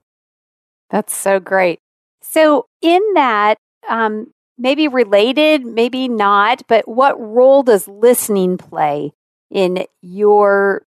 That's 0.90 1.14
so 1.14 1.40
great. 1.40 1.80
So, 2.22 2.66
in 2.80 3.02
that, 3.14 3.56
um, 3.88 4.32
maybe 4.58 4.88
related, 4.88 5.64
maybe 5.64 6.08
not, 6.08 6.62
but 6.68 6.86
what 6.88 7.20
role 7.20 7.62
does 7.62 7.88
listening 7.88 8.56
play 8.56 9.12
in 9.50 9.86
your 10.02 10.86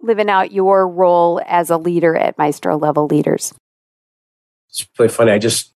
living 0.00 0.30
out 0.30 0.52
your 0.52 0.88
role 0.88 1.40
as 1.46 1.70
a 1.70 1.76
leader 1.76 2.16
at 2.16 2.38
Maestro 2.38 2.76
level 2.78 3.06
leaders? 3.06 3.54
It's 4.70 4.86
really 4.98 5.08
funny. 5.08 5.32
I 5.32 5.38
just 5.38 5.72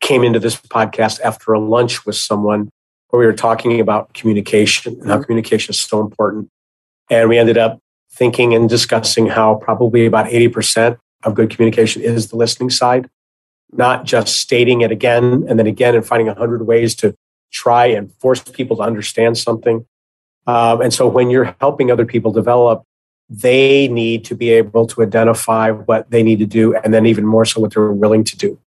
came 0.00 0.24
into 0.24 0.38
this 0.38 0.56
podcast 0.56 1.20
after 1.20 1.52
a 1.52 1.60
lunch 1.60 2.06
with 2.06 2.16
someone 2.16 2.70
where 3.08 3.20
we 3.20 3.26
were 3.26 3.32
talking 3.32 3.80
about 3.80 4.14
communication 4.14 4.94
and 4.94 5.08
how 5.08 5.16
mm-hmm. 5.16 5.24
communication 5.24 5.72
is 5.72 5.80
so 5.80 6.00
important. 6.00 6.48
And 7.10 7.28
we 7.28 7.38
ended 7.38 7.58
up 7.58 7.80
thinking 8.12 8.54
and 8.54 8.68
discussing 8.68 9.26
how 9.26 9.56
probably 9.56 10.06
about 10.06 10.26
80% 10.26 10.98
of 11.24 11.34
good 11.34 11.50
communication 11.50 12.02
is 12.02 12.28
the 12.28 12.36
listening 12.36 12.70
side, 12.70 13.08
not 13.72 14.04
just 14.04 14.36
stating 14.36 14.80
it 14.80 14.90
again 14.90 15.44
and 15.48 15.58
then 15.58 15.66
again 15.66 15.94
and 15.94 16.06
finding 16.06 16.28
a 16.28 16.34
hundred 16.34 16.66
ways 16.66 16.94
to 16.96 17.14
try 17.52 17.86
and 17.86 18.12
force 18.14 18.42
people 18.42 18.76
to 18.76 18.82
understand 18.82 19.36
something. 19.36 19.84
Um, 20.50 20.80
and 20.80 20.92
so 20.92 21.06
when 21.06 21.30
you're 21.30 21.54
helping 21.60 21.92
other 21.92 22.04
people 22.04 22.32
develop, 22.32 22.82
they 23.28 23.86
need 23.86 24.24
to 24.24 24.34
be 24.34 24.50
able 24.50 24.84
to 24.88 25.02
identify 25.02 25.70
what 25.70 26.10
they 26.10 26.24
need 26.24 26.40
to 26.40 26.46
do 26.46 26.74
and 26.74 26.92
then 26.92 27.06
even 27.06 27.24
more 27.24 27.44
so 27.44 27.60
what 27.60 27.72
they're 27.72 27.92
willing 27.92 28.24
to 28.24 28.36
do. 28.36 28.58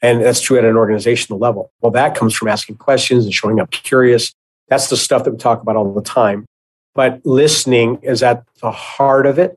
And 0.00 0.22
that's 0.22 0.40
true 0.40 0.56
at 0.56 0.64
an 0.64 0.76
organizational 0.76 1.38
level. 1.38 1.70
Well, 1.82 1.92
that 1.92 2.14
comes 2.14 2.34
from 2.34 2.48
asking 2.48 2.76
questions 2.76 3.26
and 3.26 3.34
showing 3.34 3.60
up 3.60 3.70
curious. 3.70 4.32
That's 4.68 4.88
the 4.88 4.96
stuff 4.96 5.24
that 5.24 5.32
we 5.32 5.36
talk 5.36 5.60
about 5.60 5.76
all 5.76 5.92
the 5.92 6.00
time. 6.00 6.46
But 6.94 7.20
listening 7.26 7.98
is 8.00 8.22
at 8.22 8.44
the 8.62 8.70
heart 8.70 9.26
of 9.26 9.38
it. 9.38 9.56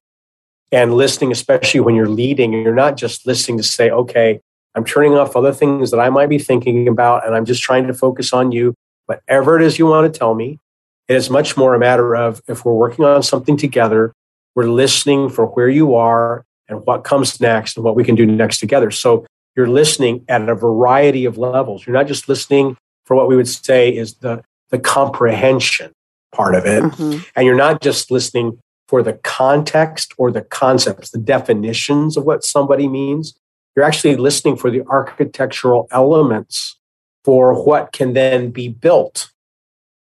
And 0.73 0.95
listening, 0.95 1.31
especially 1.31 1.79
when 1.79 1.95
you're 1.95 2.09
leading, 2.09 2.51
you're 2.51 2.75
not 2.75 2.97
just 2.97 3.25
listening 3.25 3.57
to 3.59 3.63
say, 3.63 3.89
okay, 3.89 4.41
I'm 4.75 4.83
turning 4.83 5.13
off 5.13 5.37
other 5.37 5.53
things 5.53 5.91
that 5.91 5.99
I 5.99 6.09
might 6.09 6.29
be 6.29 6.39
thinking 6.39 6.87
about, 6.87 7.25
and 7.25 7.35
I'm 7.35 7.45
just 7.45 7.61
trying 7.61 7.87
to 7.87 7.93
focus 7.93 8.33
on 8.33 8.51
you. 8.51 8.73
Whatever 9.05 9.57
it 9.57 9.63
is 9.63 9.79
you 9.79 9.85
want 9.85 10.11
to 10.11 10.19
tell 10.19 10.33
me, 10.33 10.59
it 11.07 11.15
is 11.15 11.29
much 11.29 11.57
more 11.57 11.75
a 11.75 11.79
matter 11.79 12.15
of 12.15 12.41
if 12.47 12.65
we're 12.65 12.73
working 12.73 13.05
on 13.05 13.23
something 13.23 13.57
together, 13.57 14.13
we're 14.55 14.69
listening 14.69 15.29
for 15.29 15.47
where 15.47 15.69
you 15.69 15.95
are 15.95 16.45
and 16.67 16.85
what 16.85 17.03
comes 17.03 17.41
next 17.41 17.75
and 17.75 17.83
what 17.83 17.95
we 17.95 18.03
can 18.03 18.15
do 18.15 18.25
next 18.25 18.59
together. 18.59 18.91
So 18.91 19.25
you're 19.55 19.67
listening 19.67 20.23
at 20.27 20.47
a 20.47 20.55
variety 20.55 21.25
of 21.25 21.37
levels. 21.37 21.85
You're 21.85 21.95
not 21.95 22.07
just 22.07 22.29
listening 22.29 22.77
for 23.05 23.15
what 23.15 23.27
we 23.27 23.35
would 23.35 23.47
say 23.47 23.95
is 23.95 24.15
the, 24.15 24.43
the 24.69 24.79
comprehension 24.79 25.91
part 26.31 26.55
of 26.55 26.65
it. 26.65 26.83
Mm-hmm. 26.83 27.21
And 27.35 27.45
you're 27.45 27.55
not 27.55 27.81
just 27.81 28.09
listening 28.09 28.59
for 28.87 29.03
the 29.03 29.13
context 29.13 30.13
or 30.17 30.31
the 30.31 30.41
concepts, 30.41 31.11
the 31.11 31.19
definitions 31.19 32.17
of 32.17 32.25
what 32.25 32.43
somebody 32.43 32.87
means. 32.87 33.35
You're 33.75 33.85
actually 33.85 34.15
listening 34.15 34.55
for 34.55 34.69
the 34.69 34.85
architectural 34.87 35.87
elements 35.91 36.77
for 37.23 37.63
what 37.63 37.91
can 37.91 38.13
then 38.13 38.51
be 38.51 38.67
built. 38.67 39.31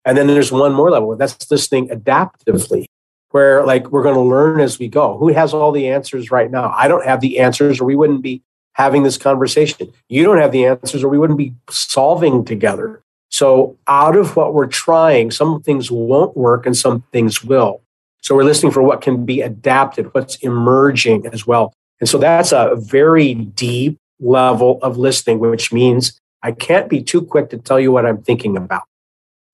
And 0.08 0.16
then 0.16 0.26
there's 0.26 0.50
one 0.50 0.72
more 0.72 0.90
level 0.90 1.14
that's 1.16 1.50
listening 1.50 1.90
adaptively, 1.90 2.86
where 3.30 3.66
like 3.66 3.90
we're 3.90 4.02
going 4.02 4.14
to 4.14 4.22
learn 4.22 4.58
as 4.58 4.78
we 4.78 4.88
go. 4.88 5.18
Who 5.18 5.28
has 5.28 5.52
all 5.52 5.70
the 5.70 5.86
answers 5.86 6.30
right 6.30 6.50
now? 6.50 6.72
I 6.74 6.88
don't 6.88 7.04
have 7.04 7.20
the 7.20 7.40
answers, 7.40 7.78
or 7.78 7.84
we 7.84 7.94
wouldn't 7.94 8.22
be 8.22 8.42
having 8.72 9.02
this 9.02 9.18
conversation. 9.18 9.92
You 10.08 10.24
don't 10.24 10.38
have 10.38 10.50
the 10.50 10.64
answers, 10.64 11.04
or 11.04 11.10
we 11.10 11.18
wouldn't 11.18 11.36
be 11.36 11.52
solving 11.68 12.46
together. 12.46 13.02
So, 13.28 13.76
out 13.86 14.16
of 14.16 14.34
what 14.34 14.54
we're 14.54 14.66
trying, 14.66 15.30
some 15.30 15.60
things 15.60 15.90
won't 15.90 16.34
work 16.34 16.64
and 16.64 16.74
some 16.74 17.02
things 17.12 17.44
will. 17.44 17.82
So, 18.22 18.34
we're 18.34 18.44
listening 18.44 18.72
for 18.72 18.82
what 18.82 19.02
can 19.02 19.26
be 19.26 19.42
adapted, 19.42 20.14
what's 20.14 20.36
emerging 20.36 21.26
as 21.26 21.46
well. 21.46 21.74
And 22.00 22.08
so, 22.08 22.16
that's 22.16 22.52
a 22.52 22.76
very 22.76 23.34
deep 23.34 23.98
level 24.20 24.78
of 24.80 24.96
listening, 24.96 25.38
which 25.38 25.70
means 25.70 26.18
I 26.42 26.52
can't 26.52 26.88
be 26.88 27.02
too 27.02 27.20
quick 27.20 27.50
to 27.50 27.58
tell 27.58 27.78
you 27.78 27.92
what 27.92 28.06
I'm 28.06 28.22
thinking 28.22 28.56
about. 28.56 28.87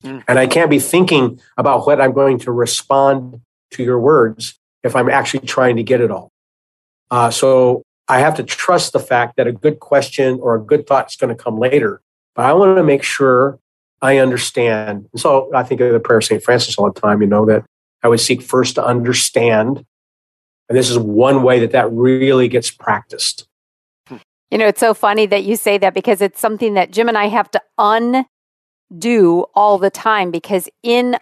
Mm. 0.04 0.24
And 0.28 0.38
I 0.38 0.46
can't 0.46 0.70
be 0.70 0.78
thinking 0.78 1.40
about 1.56 1.86
what 1.86 2.00
I'm 2.00 2.12
going 2.12 2.38
to 2.40 2.52
respond 2.52 3.40
to 3.72 3.82
your 3.82 3.98
words 3.98 4.58
if 4.82 4.94
I'm 4.94 5.08
actually 5.08 5.46
trying 5.46 5.76
to 5.76 5.82
get 5.82 6.00
it 6.00 6.10
all. 6.10 6.30
Uh, 7.10 7.30
so, 7.30 7.82
I 8.08 8.18
have 8.18 8.34
to 8.36 8.42
trust 8.42 8.92
the 8.92 9.00
fact 9.00 9.36
that 9.36 9.46
a 9.46 9.52
good 9.52 9.80
question 9.80 10.38
or 10.42 10.54
a 10.54 10.60
good 10.60 10.86
thought 10.86 11.10
is 11.10 11.16
going 11.16 11.34
to 11.34 11.42
come 11.42 11.58
later. 11.58 12.00
But 12.34 12.46
I 12.46 12.52
want 12.52 12.76
to 12.76 12.82
make 12.82 13.02
sure 13.02 13.58
I 14.02 14.18
understand. 14.18 15.08
And 15.12 15.20
so 15.20 15.50
I 15.54 15.62
think 15.62 15.80
of 15.80 15.92
the 15.92 16.00
prayer 16.00 16.18
of 16.18 16.24
St. 16.24 16.42
Francis 16.42 16.76
all 16.76 16.90
the 16.90 17.00
time, 17.00 17.22
you 17.22 17.26
know, 17.26 17.46
that 17.46 17.64
I 18.02 18.08
would 18.08 18.20
seek 18.20 18.42
first 18.42 18.74
to 18.74 18.84
understand. 18.84 19.86
And 20.68 20.76
this 20.76 20.90
is 20.90 20.98
one 20.98 21.42
way 21.42 21.60
that 21.60 21.72
that 21.72 21.90
really 21.90 22.48
gets 22.48 22.70
practiced. 22.70 23.46
You 24.50 24.58
know, 24.58 24.68
it's 24.68 24.80
so 24.80 24.94
funny 24.94 25.26
that 25.26 25.44
you 25.44 25.56
say 25.56 25.78
that 25.78 25.94
because 25.94 26.20
it's 26.20 26.38
something 26.38 26.74
that 26.74 26.92
Jim 26.92 27.08
and 27.08 27.18
I 27.18 27.26
have 27.26 27.50
to 27.52 27.62
undo 28.94 29.46
all 29.54 29.78
the 29.78 29.90
time 29.90 30.30
because 30.30 30.68
in 30.82 31.16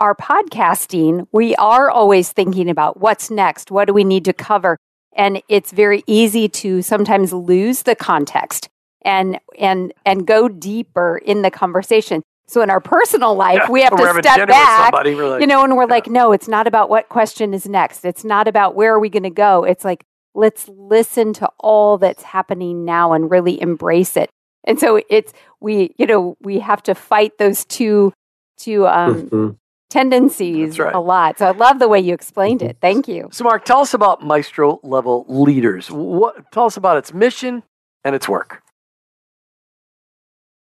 our 0.00 0.14
podcasting, 0.14 1.26
we 1.32 1.54
are 1.56 1.90
always 1.90 2.32
thinking 2.32 2.70
about 2.70 2.98
what's 3.00 3.30
next, 3.30 3.70
what 3.70 3.86
do 3.86 3.92
we 3.92 4.04
need 4.04 4.24
to 4.24 4.32
cover? 4.32 4.76
and 5.12 5.42
it's 5.48 5.72
very 5.72 6.02
easy 6.06 6.48
to 6.48 6.82
sometimes 6.82 7.32
lose 7.32 7.82
the 7.82 7.94
context 7.94 8.68
and 9.02 9.38
and 9.58 9.92
and 10.04 10.26
go 10.26 10.48
deeper 10.48 11.18
in 11.24 11.42
the 11.42 11.50
conversation. 11.50 12.22
So 12.46 12.62
in 12.62 12.70
our 12.70 12.80
personal 12.80 13.34
life, 13.36 13.60
yeah, 13.62 13.70
we 13.70 13.82
have 13.82 13.96
to 13.96 14.22
step 14.22 14.48
back, 14.48 14.92
like, 14.92 15.06
you 15.06 15.46
know, 15.46 15.62
and 15.62 15.76
we're 15.76 15.84
yeah. 15.84 15.94
like, 15.94 16.08
no, 16.08 16.32
it's 16.32 16.48
not 16.48 16.66
about 16.66 16.90
what 16.90 17.08
question 17.08 17.54
is 17.54 17.68
next. 17.68 18.04
It's 18.04 18.24
not 18.24 18.48
about 18.48 18.74
where 18.74 18.94
are 18.94 18.98
we 18.98 19.08
going 19.08 19.22
to 19.22 19.30
go. 19.30 19.62
It's 19.62 19.84
like 19.84 20.04
let's 20.34 20.68
listen 20.68 21.32
to 21.34 21.48
all 21.58 21.98
that's 21.98 22.22
happening 22.22 22.84
now 22.84 23.12
and 23.12 23.30
really 23.30 23.60
embrace 23.60 24.16
it. 24.16 24.30
And 24.64 24.78
so 24.78 25.00
it's 25.08 25.32
we, 25.60 25.94
you 25.98 26.06
know, 26.06 26.36
we 26.40 26.58
have 26.58 26.82
to 26.84 26.94
fight 26.94 27.38
those 27.38 27.64
two 27.64 28.12
two 28.58 28.86
um, 28.86 29.22
mm-hmm 29.22 29.50
tendencies 29.90 30.78
right. 30.78 30.94
a 30.94 31.00
lot. 31.00 31.38
So 31.38 31.46
I 31.46 31.50
love 31.50 31.78
the 31.80 31.88
way 31.88 32.00
you 32.00 32.14
explained 32.14 32.62
it. 32.62 32.78
Thank 32.80 33.08
you. 33.08 33.28
So, 33.32 33.44
Mark, 33.44 33.64
tell 33.64 33.80
us 33.80 33.92
about 33.92 34.24
Maestro 34.24 34.80
level 34.82 35.26
leaders. 35.28 35.90
What, 35.90 36.50
tell 36.52 36.64
us 36.64 36.76
about 36.76 36.96
its 36.96 37.12
mission 37.12 37.64
and 38.04 38.14
its 38.14 38.28
work. 38.28 38.62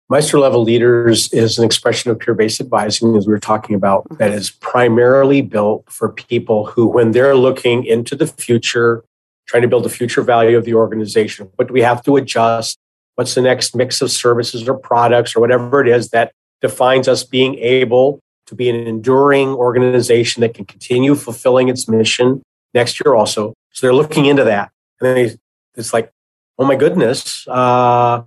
Maestro 0.08 0.40
level 0.40 0.62
leaders 0.62 1.32
is 1.32 1.58
an 1.58 1.64
expression 1.64 2.10
of 2.10 2.18
peer 2.18 2.34
based 2.34 2.60
advising, 2.60 3.16
as 3.16 3.26
we 3.26 3.32
were 3.32 3.38
talking 3.38 3.76
about, 3.76 4.04
mm-hmm. 4.04 4.16
that 4.16 4.32
is 4.32 4.50
primarily 4.50 5.42
built 5.42 5.84
for 5.90 6.08
people 6.08 6.66
who, 6.66 6.86
when 6.86 7.12
they're 7.12 7.36
looking 7.36 7.84
into 7.84 8.16
the 8.16 8.26
future, 8.26 9.04
trying 9.46 9.62
to 9.62 9.68
build 9.68 9.84
the 9.84 9.90
future 9.90 10.22
value 10.22 10.56
of 10.56 10.64
the 10.64 10.74
organization, 10.74 11.48
what 11.56 11.68
do 11.68 11.74
we 11.74 11.82
have 11.82 12.02
to 12.04 12.16
adjust? 12.16 12.78
What's 13.14 13.34
the 13.34 13.42
next 13.42 13.74
mix 13.74 14.00
of 14.00 14.10
services 14.10 14.68
or 14.68 14.74
products 14.74 15.36
or 15.36 15.40
whatever 15.40 15.80
it 15.80 15.88
is 15.88 16.10
that 16.10 16.32
defines 16.60 17.08
us 17.08 17.24
being 17.24 17.58
able 17.58 18.20
to 18.46 18.54
be 18.54 18.68
an 18.68 18.76
enduring 18.86 19.48
organization 19.48 20.40
that 20.40 20.54
can 20.54 20.64
continue 20.64 21.14
fulfilling 21.14 21.68
its 21.68 21.88
mission 21.88 22.42
next 22.74 23.00
year 23.04 23.14
also. 23.14 23.54
So 23.72 23.86
they're 23.86 23.94
looking 23.94 24.26
into 24.26 24.44
that. 24.44 24.70
And 25.00 25.16
then 25.16 25.38
it's 25.76 25.92
like, 25.92 26.10
oh 26.58 26.64
my 26.64 26.76
goodness, 26.76 27.46
uh, 27.48 28.22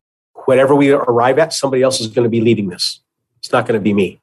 whatever 0.45 0.75
we 0.75 0.91
arrive 0.91 1.39
at, 1.39 1.53
somebody 1.53 1.83
else 1.83 1.99
is 1.99 2.07
going 2.07 2.23
to 2.23 2.29
be 2.29 2.41
leading 2.41 2.69
this. 2.69 3.01
It's 3.39 3.51
not 3.51 3.67
going 3.67 3.79
to 3.79 3.83
be 3.83 3.93
me. 3.93 4.21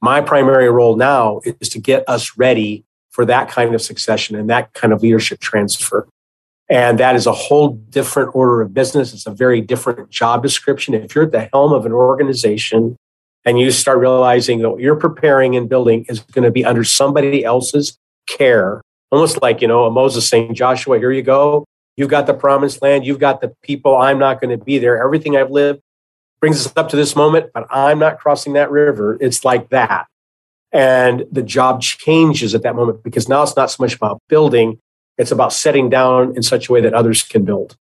My 0.00 0.20
primary 0.20 0.70
role 0.70 0.96
now 0.96 1.40
is 1.44 1.68
to 1.70 1.78
get 1.78 2.08
us 2.08 2.38
ready 2.38 2.84
for 3.10 3.24
that 3.26 3.50
kind 3.50 3.74
of 3.74 3.82
succession 3.82 4.36
and 4.36 4.48
that 4.48 4.72
kind 4.72 4.92
of 4.92 5.02
leadership 5.02 5.40
transfer. 5.40 6.08
And 6.70 7.00
that 7.00 7.16
is 7.16 7.26
a 7.26 7.32
whole 7.32 7.70
different 7.90 8.34
order 8.34 8.62
of 8.62 8.72
business. 8.72 9.12
It's 9.12 9.26
a 9.26 9.32
very 9.32 9.60
different 9.60 10.08
job 10.08 10.42
description. 10.42 10.94
If 10.94 11.16
you're 11.16 11.24
at 11.24 11.32
the 11.32 11.48
helm 11.52 11.72
of 11.72 11.84
an 11.84 11.92
organization 11.92 12.96
and 13.44 13.58
you 13.58 13.72
start 13.72 13.98
realizing 13.98 14.60
that 14.60 14.70
what 14.70 14.80
you're 14.80 14.94
preparing 14.94 15.56
and 15.56 15.68
building 15.68 16.06
is 16.08 16.20
going 16.20 16.44
to 16.44 16.50
be 16.52 16.64
under 16.64 16.84
somebody 16.84 17.44
else's 17.44 17.98
care, 18.28 18.82
almost 19.10 19.42
like, 19.42 19.60
you 19.60 19.66
know, 19.66 19.90
Moses 19.90 20.28
saying, 20.28 20.54
Joshua, 20.54 20.98
here 20.98 21.10
you 21.10 21.22
go. 21.22 21.64
You've 21.96 22.08
got 22.08 22.26
the 22.26 22.34
promised 22.34 22.80
land. 22.82 23.04
You've 23.04 23.18
got 23.18 23.40
the 23.40 23.52
people. 23.62 23.96
I'm 23.96 24.20
not 24.20 24.40
going 24.40 24.56
to 24.56 24.64
be 24.64 24.78
there. 24.78 25.02
Everything 25.02 25.36
I've 25.36 25.50
lived 25.50 25.80
brings 26.40 26.64
us 26.64 26.72
up 26.76 26.88
to 26.90 26.96
this 26.96 27.16
moment, 27.16 27.50
but 27.52 27.66
I'm 27.68 27.98
not 27.98 28.20
crossing 28.20 28.52
that 28.52 28.70
river. 28.70 29.18
It's 29.20 29.44
like 29.44 29.70
that. 29.70 30.06
And 30.72 31.24
the 31.32 31.42
job 31.42 31.82
changes 31.82 32.54
at 32.54 32.62
that 32.62 32.76
moment 32.76 33.02
because 33.02 33.28
now 33.28 33.42
it's 33.42 33.56
not 33.56 33.72
so 33.72 33.82
much 33.82 33.94
about 33.96 34.22
building, 34.28 34.78
it's 35.20 35.30
about 35.30 35.52
setting 35.52 35.90
down 35.90 36.34
in 36.34 36.42
such 36.42 36.68
a 36.68 36.72
way 36.72 36.80
that 36.80 36.94
others 36.94 37.22
can 37.22 37.44
build. 37.44 37.76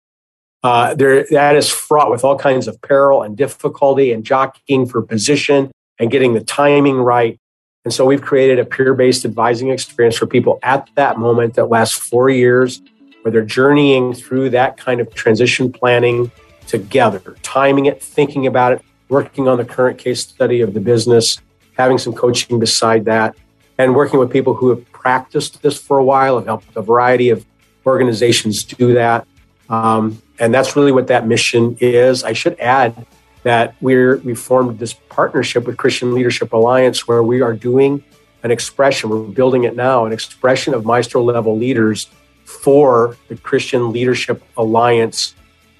Uh, 0.63 0.95
there, 0.95 1.25
that 1.29 1.55
is 1.55 1.69
fraught 1.69 2.09
with 2.09 2.23
all 2.23 2.35
kinds 2.35 2.67
of 2.67 2.81
peril 2.81 3.21
and 3.21 3.37
difficulty 3.37 4.11
and 4.11 4.25
jockeying 4.25 4.87
for 4.87 5.03
position 5.03 5.69
and 5.99 6.09
getting 6.09 6.33
the 6.33 6.43
timing 6.43 6.95
right. 6.97 7.39
And 7.85 7.93
so 7.93 8.05
we've 8.05 8.23
created 8.23 8.57
a 8.57 8.65
peer 8.65 8.95
based 8.95 9.23
advising 9.23 9.69
experience 9.69 10.17
for 10.17 10.25
people 10.25 10.57
at 10.63 10.89
that 10.95 11.19
moment 11.19 11.53
that 11.53 11.65
lasts 11.65 11.95
four 11.95 12.29
years, 12.31 12.81
where 13.21 13.31
they're 13.31 13.45
journeying 13.45 14.13
through 14.13 14.49
that 14.49 14.77
kind 14.77 14.99
of 14.99 15.13
transition 15.13 15.71
planning 15.71 16.31
together, 16.65 17.37
timing 17.43 17.85
it, 17.85 18.01
thinking 18.01 18.47
about 18.47 18.73
it, 18.73 18.81
working 19.09 19.47
on 19.47 19.57
the 19.57 19.65
current 19.65 19.99
case 19.99 20.21
study 20.21 20.61
of 20.61 20.73
the 20.73 20.79
business, 20.79 21.39
having 21.77 21.99
some 21.99 22.13
coaching 22.13 22.59
beside 22.59 23.05
that, 23.05 23.35
and 23.77 23.95
working 23.95 24.19
with 24.19 24.31
people 24.31 24.55
who 24.55 24.69
have 24.69 24.91
practiced 25.07 25.61
this 25.61 25.77
for 25.79 25.97
a 25.97 26.03
while, 26.03 26.37
I've 26.37 26.47
helped 26.47 26.75
a 26.75 26.81
variety 26.81 27.29
of 27.29 27.45
organizations 27.85 28.65
do 28.65 28.95
that. 28.95 29.25
Um, 29.69 30.21
and 30.37 30.53
that's 30.53 30.75
really 30.75 30.91
what 30.91 31.07
that 31.07 31.25
mission 31.25 31.77
is. 31.79 32.25
I 32.25 32.33
should 32.33 32.59
add 32.59 33.05
that 33.43 33.75
we're 33.79 34.17
we 34.17 34.35
formed 34.35 34.79
this 34.79 34.91
partnership 35.17 35.65
with 35.65 35.77
Christian 35.77 36.13
Leadership 36.13 36.51
Alliance 36.51 37.07
where 37.07 37.23
we 37.23 37.39
are 37.39 37.53
doing 37.53 38.03
an 38.43 38.51
expression, 38.51 39.09
we're 39.09 39.35
building 39.41 39.63
it 39.63 39.77
now, 39.77 40.05
an 40.05 40.11
expression 40.11 40.73
of 40.73 40.83
maestro 40.85 41.23
level 41.23 41.57
leaders 41.57 42.09
for 42.43 43.15
the 43.29 43.37
Christian 43.37 43.93
Leadership 43.93 44.43
Alliance 44.57 45.35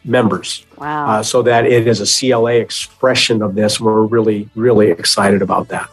members. 0.06 0.66
Wow. 0.78 1.08
Uh, 1.08 1.24
so 1.24 1.42
that 1.42 1.66
it 1.66 1.86
is 1.86 2.00
a 2.00 2.08
CLA 2.16 2.56
expression 2.68 3.42
of 3.42 3.56
this. 3.56 3.78
We're 3.78 4.04
really, 4.04 4.50
really 4.56 4.90
excited 4.90 5.42
about 5.42 5.68
that. 5.68 5.90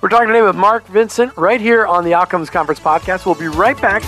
We're 0.00 0.10
talking 0.10 0.28
today 0.28 0.42
with 0.42 0.54
Mark 0.54 0.86
Vincent 0.86 1.36
right 1.36 1.60
here 1.60 1.84
on 1.84 2.04
the 2.04 2.14
Outcomes 2.14 2.50
Conference 2.50 2.78
podcast. 2.78 3.26
We'll 3.26 3.34
be 3.34 3.48
right 3.48 3.76
back. 3.80 4.04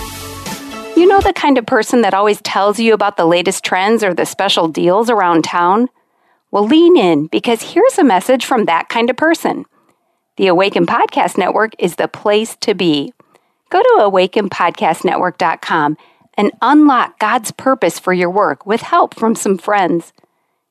You 0.95 1.05
know 1.05 1.19
the 1.19 1.33
kind 1.33 1.57
of 1.57 1.65
person 1.65 1.99
that 2.01 2.13
always 2.13 2.39
tells 2.41 2.79
you 2.79 2.93
about 2.93 3.17
the 3.17 3.25
latest 3.25 3.65
trends 3.65 4.01
or 4.01 4.13
the 4.13 4.25
special 4.25 4.69
deals 4.69 5.09
around 5.09 5.43
town? 5.43 5.89
Well, 6.49 6.65
lean 6.65 6.95
in 6.95 7.27
because 7.27 7.73
here's 7.73 7.97
a 7.97 8.05
message 8.05 8.45
from 8.45 8.65
that 8.65 8.87
kind 8.87 9.09
of 9.09 9.17
person. 9.17 9.65
The 10.37 10.47
Awaken 10.47 10.85
Podcast 10.85 11.37
Network 11.37 11.73
is 11.77 11.97
the 11.97 12.07
place 12.07 12.55
to 12.61 12.73
be. 12.73 13.11
Go 13.69 13.81
to 13.81 13.97
awakenpodcastnetwork.com 13.99 15.97
and 16.35 16.51
unlock 16.61 17.19
God's 17.19 17.51
purpose 17.51 17.99
for 17.99 18.13
your 18.13 18.29
work 18.29 18.65
with 18.65 18.79
help 18.81 19.13
from 19.13 19.35
some 19.35 19.57
friends. 19.57 20.13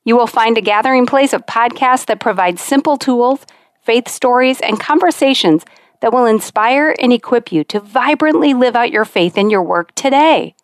You 0.05 0.17
will 0.17 0.27
find 0.27 0.57
a 0.57 0.63
gathering 0.63 1.05
place 1.05 1.35
of 1.35 1.45
podcasts 1.45 2.07
that 2.07 2.21
provide 2.21 2.59
simple 2.59 2.97
tools, 2.97 3.45
faith 3.91 4.07
stories, 4.07 4.61
and 4.61 4.79
conversations 4.79 5.65
that 5.99 6.13
will 6.13 6.25
inspire 6.25 6.95
and 7.03 7.13
equip 7.13 7.51
you 7.51 7.65
to 7.65 7.81
vibrantly 7.81 8.55
live 8.55 8.77
out 8.77 8.93
your 8.93 9.05
faith 9.05 9.37
in 9.37 9.51
your 9.51 9.65
work 9.65 9.93
today. 9.97 10.55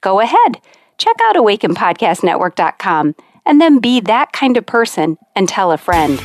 Go 0.00 0.18
ahead, 0.18 0.62
check 0.96 1.14
out 1.24 1.36
awakenpodcastnetwork.com 1.36 3.16
and 3.44 3.60
then 3.60 3.80
be 3.80 4.00
that 4.00 4.32
kind 4.32 4.56
of 4.56 4.64
person 4.64 5.18
and 5.36 5.46
tell 5.46 5.72
a 5.72 5.76
friend. 5.76 6.18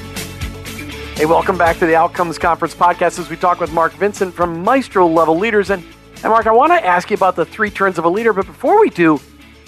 Hey, 1.18 1.26
welcome 1.26 1.58
back 1.58 1.78
to 1.80 1.86
the 1.86 1.98
Outcomes 1.98 2.38
Conference 2.38 2.74
podcast 2.74 3.20
as 3.20 3.30
we 3.30 3.36
talk 3.36 3.60
with 3.60 3.74
Mark 3.74 3.92
Vincent 3.92 4.34
from 4.34 4.63
Maestro 4.63 5.08
Level 5.08 5.38
Leaders. 5.38 5.70
And, 5.70 5.84
and 6.24 6.32
Mark, 6.32 6.48
I 6.48 6.54
want 6.54 6.72
to 6.72 6.86
ask 6.86 7.10
you 7.10 7.16
about 7.16 7.36
the 7.36 7.46
three 7.46 7.70
turns 7.70 7.98
of 7.98 8.06
a 8.06 8.10
leader, 8.10 8.32
but 8.32 8.46
before 8.46 8.80
we 8.80 8.90
do, 8.90 9.20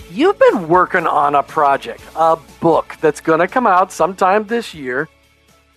you've 0.10 0.39
been 0.39 0.69
working 0.69 1.06
on 1.06 1.36
a 1.36 1.43
project, 1.43 2.02
a 2.15 2.38
book 2.62 2.95
that's 3.02 3.19
going 3.19 3.41
to 3.41 3.48
come 3.50 3.67
out 3.67 3.91
sometime 3.91 4.45
this 4.45 4.74
year 4.74 5.10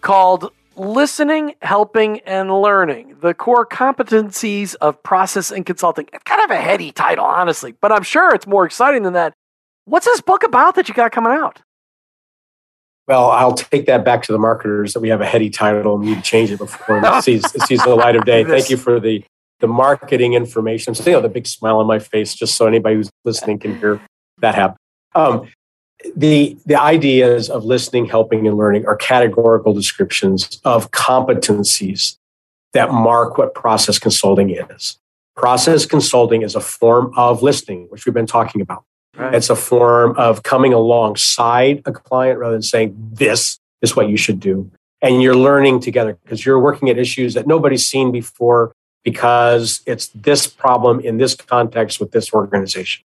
called 0.00 0.52
Listening, 0.76 1.54
Helping, 1.62 2.20
and 2.20 2.50
Learning 2.50 3.16
The 3.20 3.34
Core 3.34 3.66
Competencies 3.66 4.74
of 4.80 5.02
Process 5.02 5.50
and 5.50 5.64
Consulting. 5.64 6.08
It's 6.12 6.24
kind 6.24 6.42
of 6.42 6.50
a 6.50 6.60
heady 6.60 6.90
title, 6.90 7.24
honestly, 7.24 7.74
but 7.80 7.92
I'm 7.92 8.02
sure 8.02 8.34
it's 8.34 8.46
more 8.46 8.64
exciting 8.64 9.02
than 9.02 9.12
that. 9.12 9.34
What's 9.84 10.06
this 10.06 10.20
book 10.20 10.42
about 10.42 10.74
that 10.74 10.88
you 10.88 10.94
got 10.94 11.12
coming 11.12 11.32
out? 11.32 11.60
Well, 13.06 13.30
I'll 13.30 13.54
take 13.54 13.86
that 13.86 14.04
back 14.04 14.22
to 14.24 14.32
the 14.32 14.38
marketers 14.38 14.94
that 14.94 15.00
we 15.00 15.10
have 15.10 15.20
a 15.20 15.26
heady 15.26 15.50
title 15.50 15.94
and 15.94 16.02
we 16.02 16.10
need 16.10 16.16
to 16.16 16.22
change 16.22 16.50
it 16.50 16.58
before 16.58 17.00
it 17.04 17.22
sees, 17.22 17.44
it 17.54 17.62
sees 17.62 17.82
the 17.84 17.94
light 17.94 18.16
of 18.16 18.24
day. 18.24 18.44
Thank 18.48 18.70
you 18.70 18.78
for 18.78 18.98
the, 18.98 19.22
the 19.60 19.68
marketing 19.68 20.32
information. 20.32 20.90
I'm 20.90 20.94
seeing 20.94 21.20
the 21.20 21.28
big 21.28 21.46
smile 21.46 21.78
on 21.78 21.86
my 21.86 21.98
face 21.98 22.34
just 22.34 22.54
so 22.56 22.66
anybody 22.66 22.96
who's 22.96 23.10
listening 23.24 23.58
can 23.58 23.78
hear 23.78 24.00
that 24.38 24.54
happen. 24.54 24.76
Um, 25.14 25.48
the 26.16 26.56
the 26.66 26.80
ideas 26.80 27.48
of 27.48 27.64
listening, 27.64 28.06
helping, 28.06 28.46
and 28.46 28.56
learning 28.56 28.86
are 28.86 28.96
categorical 28.96 29.72
descriptions 29.72 30.60
of 30.64 30.90
competencies 30.90 32.18
that 32.72 32.92
mark 32.92 33.38
what 33.38 33.54
process 33.54 33.98
consulting 33.98 34.50
is. 34.50 34.98
Process 35.36 35.86
consulting 35.86 36.42
is 36.42 36.54
a 36.54 36.60
form 36.60 37.12
of 37.16 37.42
listening, 37.42 37.86
which 37.88 38.06
we've 38.06 38.14
been 38.14 38.26
talking 38.26 38.60
about. 38.60 38.84
Right. 39.16 39.34
It's 39.34 39.50
a 39.50 39.56
form 39.56 40.16
of 40.16 40.42
coming 40.42 40.72
alongside 40.72 41.82
a 41.86 41.92
client 41.92 42.38
rather 42.38 42.54
than 42.54 42.62
saying, 42.62 42.94
This 43.12 43.58
is 43.80 43.96
what 43.96 44.08
you 44.08 44.16
should 44.16 44.40
do. 44.40 44.70
And 45.02 45.22
you're 45.22 45.36
learning 45.36 45.80
together 45.80 46.18
because 46.22 46.44
you're 46.44 46.58
working 46.58 46.88
at 46.88 46.98
issues 46.98 47.34
that 47.34 47.46
nobody's 47.46 47.86
seen 47.86 48.10
before 48.10 48.72
because 49.04 49.82
it's 49.86 50.08
this 50.08 50.46
problem 50.46 50.98
in 51.00 51.18
this 51.18 51.34
context 51.34 52.00
with 52.00 52.10
this 52.12 52.32
organization. 52.32 53.04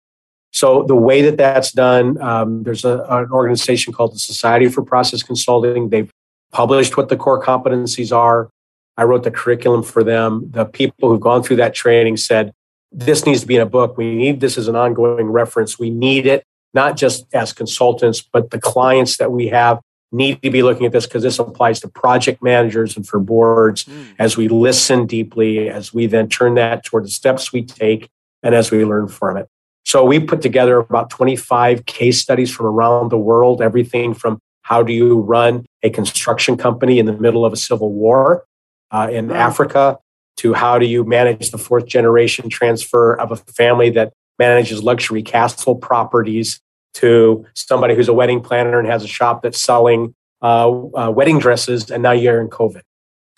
So 0.53 0.85
the 0.85 0.95
way 0.95 1.23
that 1.23 1.37
that's 1.37 1.73
done, 1.73 2.21
um, 2.23 2.63
there's 2.63 2.85
a, 2.85 3.05
an 3.09 3.31
organization 3.31 3.93
called 3.93 4.15
the 4.15 4.19
Society 4.19 4.69
for 4.69 4.83
Process 4.83 5.23
Consulting. 5.23 5.91
They've 5.91 6.11
published 6.53 6.97
what 6.97 7.09
the 7.09 7.17
core 7.17 7.43
competencies 7.43 8.15
are. 8.17 8.49
I 8.97 9.05
wrote 9.05 9.25
the 9.25 9.31
curriculum 9.31 9.83
for 9.83 10.03
them. 10.03 10.49
The 10.51 10.65
people 10.65 11.11
who've 11.11 11.21
gone 11.21 11.43
through 11.43 11.57
that 11.57 11.75
training 11.75 12.17
said, 12.17 12.53
this 12.91 13.27
needs 13.27 13.43
to 13.43 13.47
be 13.47 13.57
in 13.57 13.63
a 13.63 13.67
book. 13.67 13.99
We 13.99 14.15
need 14.15 14.41
this 14.41 14.57
as 14.57 14.69
an 14.69 14.77
ongoing 14.77 15.27
reference. 15.27 15.79
We 15.79 15.91
need 15.91 16.27
it, 16.27 16.45
not 16.73 16.97
just 16.97 17.27
as 17.35 17.53
consultants, 17.53 18.23
but 18.23 18.51
the 18.51 18.61
clients 18.61 19.19
that 19.19 19.31
we 19.31 19.49
have 19.49 19.81
need 20.13 20.41
to 20.43 20.51
be 20.51 20.63
looking 20.63 20.87
at 20.87 20.93
this 20.93 21.07
because 21.07 21.23
this 21.23 21.39
applies 21.39 21.81
to 21.81 21.89
project 21.89 22.43
managers 22.43 22.97
and 22.97 23.07
for 23.07 23.19
boards 23.19 23.85
mm. 23.85 24.15
as 24.19 24.37
we 24.37 24.49
listen 24.49 25.07
deeply, 25.07 25.69
as 25.69 25.93
we 25.93 26.07
then 26.07 26.29
turn 26.29 26.55
that 26.55 26.85
toward 26.85 27.05
the 27.05 27.11
steps 27.11 27.53
we 27.53 27.63
take, 27.63 28.09
and 28.43 28.55
as 28.55 28.71
we 28.71 28.85
learn 28.85 29.09
from 29.09 29.37
it. 29.37 29.49
So 29.87 30.05
we 30.05 30.19
put 30.19 30.43
together 30.43 30.79
about 30.79 31.11
25 31.11 31.87
case 31.87 32.21
studies 32.21 32.51
from 32.51 32.67
around 32.67 33.13
the 33.13 33.17
world, 33.17 33.63
everything 33.63 34.15
from 34.15 34.41
how 34.63 34.83
do 34.83 34.93
you 34.93 35.21
run 35.21 35.65
a 35.85 35.91
construction 35.91 36.57
company 36.57 36.99
in 36.99 37.07
the 37.07 37.13
middle 37.13 37.47
of 37.47 37.53
a 37.53 37.57
civil 37.57 37.93
war 37.93 38.45
uh, 38.91 39.09
in 39.13 39.31
Africa 39.31 39.97
to 40.39 40.55
how 40.55 40.77
do 40.81 40.87
you 40.87 41.05
manage 41.05 41.53
the 41.53 41.59
fourth 41.59 41.87
generation 41.87 42.49
transfer 42.49 43.15
of 43.15 43.31
a 43.31 43.37
family 43.37 43.89
that 43.91 44.13
manages 44.41 44.83
luxury 44.83 45.23
castle 45.23 45.77
properties 45.77 46.61
to 46.95 47.47
somebody 47.55 47.95
who's 47.95 48.09
a 48.09 48.13
wedding 48.13 48.41
planner 48.41 48.81
and 48.81 48.89
has 48.89 49.05
a 49.05 49.09
shop 49.09 49.43
that's 49.43 49.61
selling 49.61 50.13
uh, 50.43 50.69
uh, 50.69 51.13
wedding 51.15 51.39
dresses 51.39 51.93
and 51.93 52.03
now 52.03 52.11
you're 52.11 52.41
in 52.41 52.49
covid. 52.49 52.83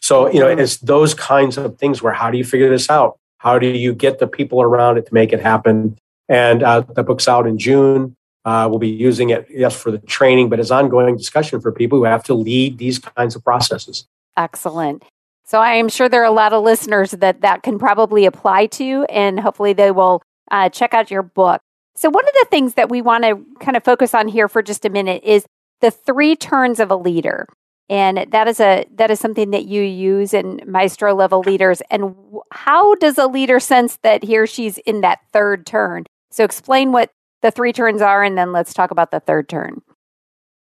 So 0.01 0.31
you 0.31 0.41
know 0.41 0.49
it's 0.49 0.79
those 0.79 1.13
kinds 1.13 1.59
of 1.59 1.77
things 1.77 2.03
where 2.03 2.15
how 2.15 2.31
do 2.31 2.39
you 2.39 2.45
figure 2.45 2.71
this 2.71 2.89
out? 2.89 3.19
How 3.37 3.59
do 3.59 3.67
you 3.67 3.95
get 3.95 4.19
the 4.19 4.27
people 4.27 4.63
around 4.63 4.97
it 4.97 5.07
to 5.07 5.15
make 5.15 5.35
it 5.35 5.41
happen 5.41 5.99
and 6.29 6.63
uh, 6.63 6.81
the 6.81 7.03
book's 7.03 7.29
out 7.29 7.47
in 7.47 7.59
June. 7.59 8.17
Uh, 8.45 8.67
we'll 8.69 8.79
be 8.79 8.89
using 8.89 9.31
it, 9.31 9.47
yes, 9.51 9.81
for 9.81 9.91
the 9.91 9.99
training, 9.99 10.49
but 10.49 10.59
as 10.59 10.71
ongoing 10.71 11.17
discussion 11.17 11.61
for 11.61 11.73
people 11.73 11.99
who 11.99 12.05
have 12.05 12.25
to 12.25 12.35
lead 12.35 12.79
these 12.79 12.99
kinds 12.99 13.37
of 13.37 13.45
processes. 13.45 14.07
Excellent. 14.37 15.05
So 15.45 15.61
I 15.61 15.75
am 15.75 15.89
sure 15.89 16.09
there 16.09 16.23
are 16.23 16.25
a 16.25 16.31
lot 16.31 16.53
of 16.53 16.63
listeners 16.63 17.11
that 17.13 17.41
that 17.41 17.63
can 17.63 17.79
probably 17.79 18.27
apply 18.27 18.67
to, 18.67 19.05
and 19.09 19.41
hopefully 19.41 19.73
they 19.73 19.91
will 19.91 20.23
uh, 20.51 20.69
check 20.69 20.95
out 20.95 21.11
your 21.11 21.23
book. 21.23 21.61
So 21.97 22.09
one 22.11 22.25
of 22.25 22.35
the 22.35 22.47
things 22.51 22.75
that 22.75 22.89
we 22.89 23.03
want 23.03 23.25
to 23.25 23.45
kind 23.61 23.77
of 23.77 23.83
focus 23.83 24.15
on 24.15 24.29
here 24.29 24.49
for 24.49 24.63
just 24.63 24.85
a 24.85 24.91
minute 24.91 25.25
is 25.25 25.45
the 25.81 25.91
three 25.91 26.37
turns 26.37 26.81
of 26.81 26.91
a 26.91 26.97
leader 26.97 27.47
and 27.89 28.27
that 28.31 28.49
is 28.49 28.61
a 28.61 28.87
that 28.95 29.11
is 29.11 29.19
something 29.19 29.51
that 29.51 29.65
you 29.65 29.83
use 29.83 30.35
in 30.35 30.61
maestro 30.67 31.15
level 31.15 31.41
leaders 31.41 31.83
and 31.91 32.15
how 32.53 32.95
does 32.97 33.19
a 33.19 33.27
leader 33.27 33.59
sense 33.59 33.99
that 34.03 34.23
he 34.23 34.37
or 34.37 34.47
she's 34.47 34.79
in 34.79 35.01
that 35.01 35.21
third 35.33 35.67
turn 35.67 36.05
so 36.31 36.45
explain 36.45 36.93
what 36.93 37.11
the 37.43 37.51
three 37.51 37.73
turns 37.73 38.03
are, 38.03 38.23
and 38.23 38.37
then 38.37 38.53
let's 38.53 38.75
talk 38.75 38.91
about 38.91 39.11
the 39.11 39.21
third 39.21 39.49
turn. 39.49 39.83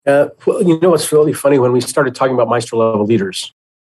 Uh, 0.07 0.29
well, 0.47 0.63
you 0.63 0.81
know 0.81 0.91
what's 0.91 1.13
really 1.13 1.33
funny 1.33 1.59
when 1.59 1.73
we 1.73 1.81
started 1.81 2.15
talking 2.15 2.35
about 2.35 2.49
maestro 2.49 2.79
level 2.79 3.07
leaders, 3.07 3.53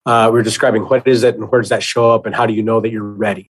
uh, 0.05 0.29
we 0.31 0.37
were 0.37 0.43
describing 0.43 0.83
what 0.83 1.07
is 1.07 1.23
it 1.23 1.35
and 1.35 1.49
where 1.49 1.61
does 1.61 1.69
that 1.69 1.81
show 1.81 2.11
up 2.11 2.25
and 2.25 2.35
how 2.35 2.45
do 2.45 2.53
you 2.53 2.61
know 2.61 2.79
that 2.79 2.91
you're 2.91 3.03
ready. 3.03 3.49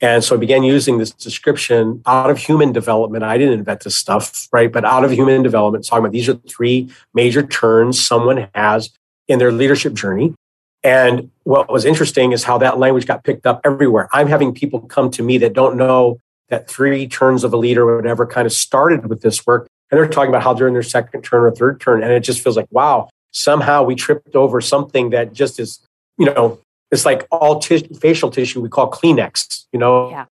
And 0.00 0.24
so 0.24 0.34
I 0.34 0.38
began 0.38 0.62
using 0.62 0.96
this 0.96 1.10
description 1.10 2.02
out 2.06 2.30
of 2.30 2.38
human 2.38 2.72
development. 2.72 3.22
I 3.22 3.36
didn't 3.36 3.58
invent 3.58 3.80
this 3.80 3.96
stuff, 3.96 4.48
right? 4.50 4.72
But 4.72 4.86
out 4.86 5.04
of 5.04 5.10
human 5.10 5.42
development, 5.42 5.84
talking 5.84 6.04
about 6.04 6.12
these 6.12 6.28
are 6.28 6.34
three 6.48 6.90
major 7.12 7.46
turns 7.46 8.02
someone 8.02 8.48
has 8.54 8.90
in 9.28 9.38
their 9.38 9.52
leadership 9.52 9.92
journey. 9.92 10.34
And 10.82 11.30
what 11.42 11.70
was 11.70 11.84
interesting 11.84 12.32
is 12.32 12.44
how 12.44 12.56
that 12.58 12.78
language 12.78 13.06
got 13.06 13.24
picked 13.24 13.46
up 13.46 13.60
everywhere. 13.62 14.08
I'm 14.12 14.26
having 14.26 14.54
people 14.54 14.80
come 14.80 15.10
to 15.10 15.22
me 15.22 15.36
that 15.38 15.52
don't 15.52 15.76
know 15.76 16.18
that 16.50 16.68
three 16.68 17.06
turns 17.08 17.44
of 17.44 17.52
a 17.52 17.56
leader 17.56 17.88
or 17.88 17.96
whatever 17.96 18.26
kind 18.26 18.46
of 18.46 18.52
started 18.52 19.06
with 19.06 19.22
this 19.22 19.46
work. 19.46 19.66
And 19.90 19.98
they're 19.98 20.08
talking 20.08 20.28
about 20.28 20.42
how 20.42 20.52
in 20.66 20.72
their 20.72 20.82
second 20.82 21.22
turn 21.22 21.42
or 21.42 21.50
third 21.50 21.80
turn. 21.80 22.02
And 22.02 22.12
it 22.12 22.20
just 22.20 22.42
feels 22.42 22.56
like, 22.56 22.68
wow, 22.70 23.08
somehow 23.32 23.82
we 23.82 23.94
tripped 23.94 24.36
over 24.36 24.60
something 24.60 25.10
that 25.10 25.32
just 25.32 25.58
is, 25.58 25.80
you 26.18 26.26
know, 26.26 26.60
it's 26.90 27.04
like 27.04 27.26
all 27.30 27.60
t- 27.60 27.88
facial 28.00 28.30
tissue 28.30 28.60
we 28.60 28.68
call 28.68 28.90
Kleenex, 28.90 29.66
you 29.72 29.78
know, 29.78 30.10
yeah. 30.10 30.26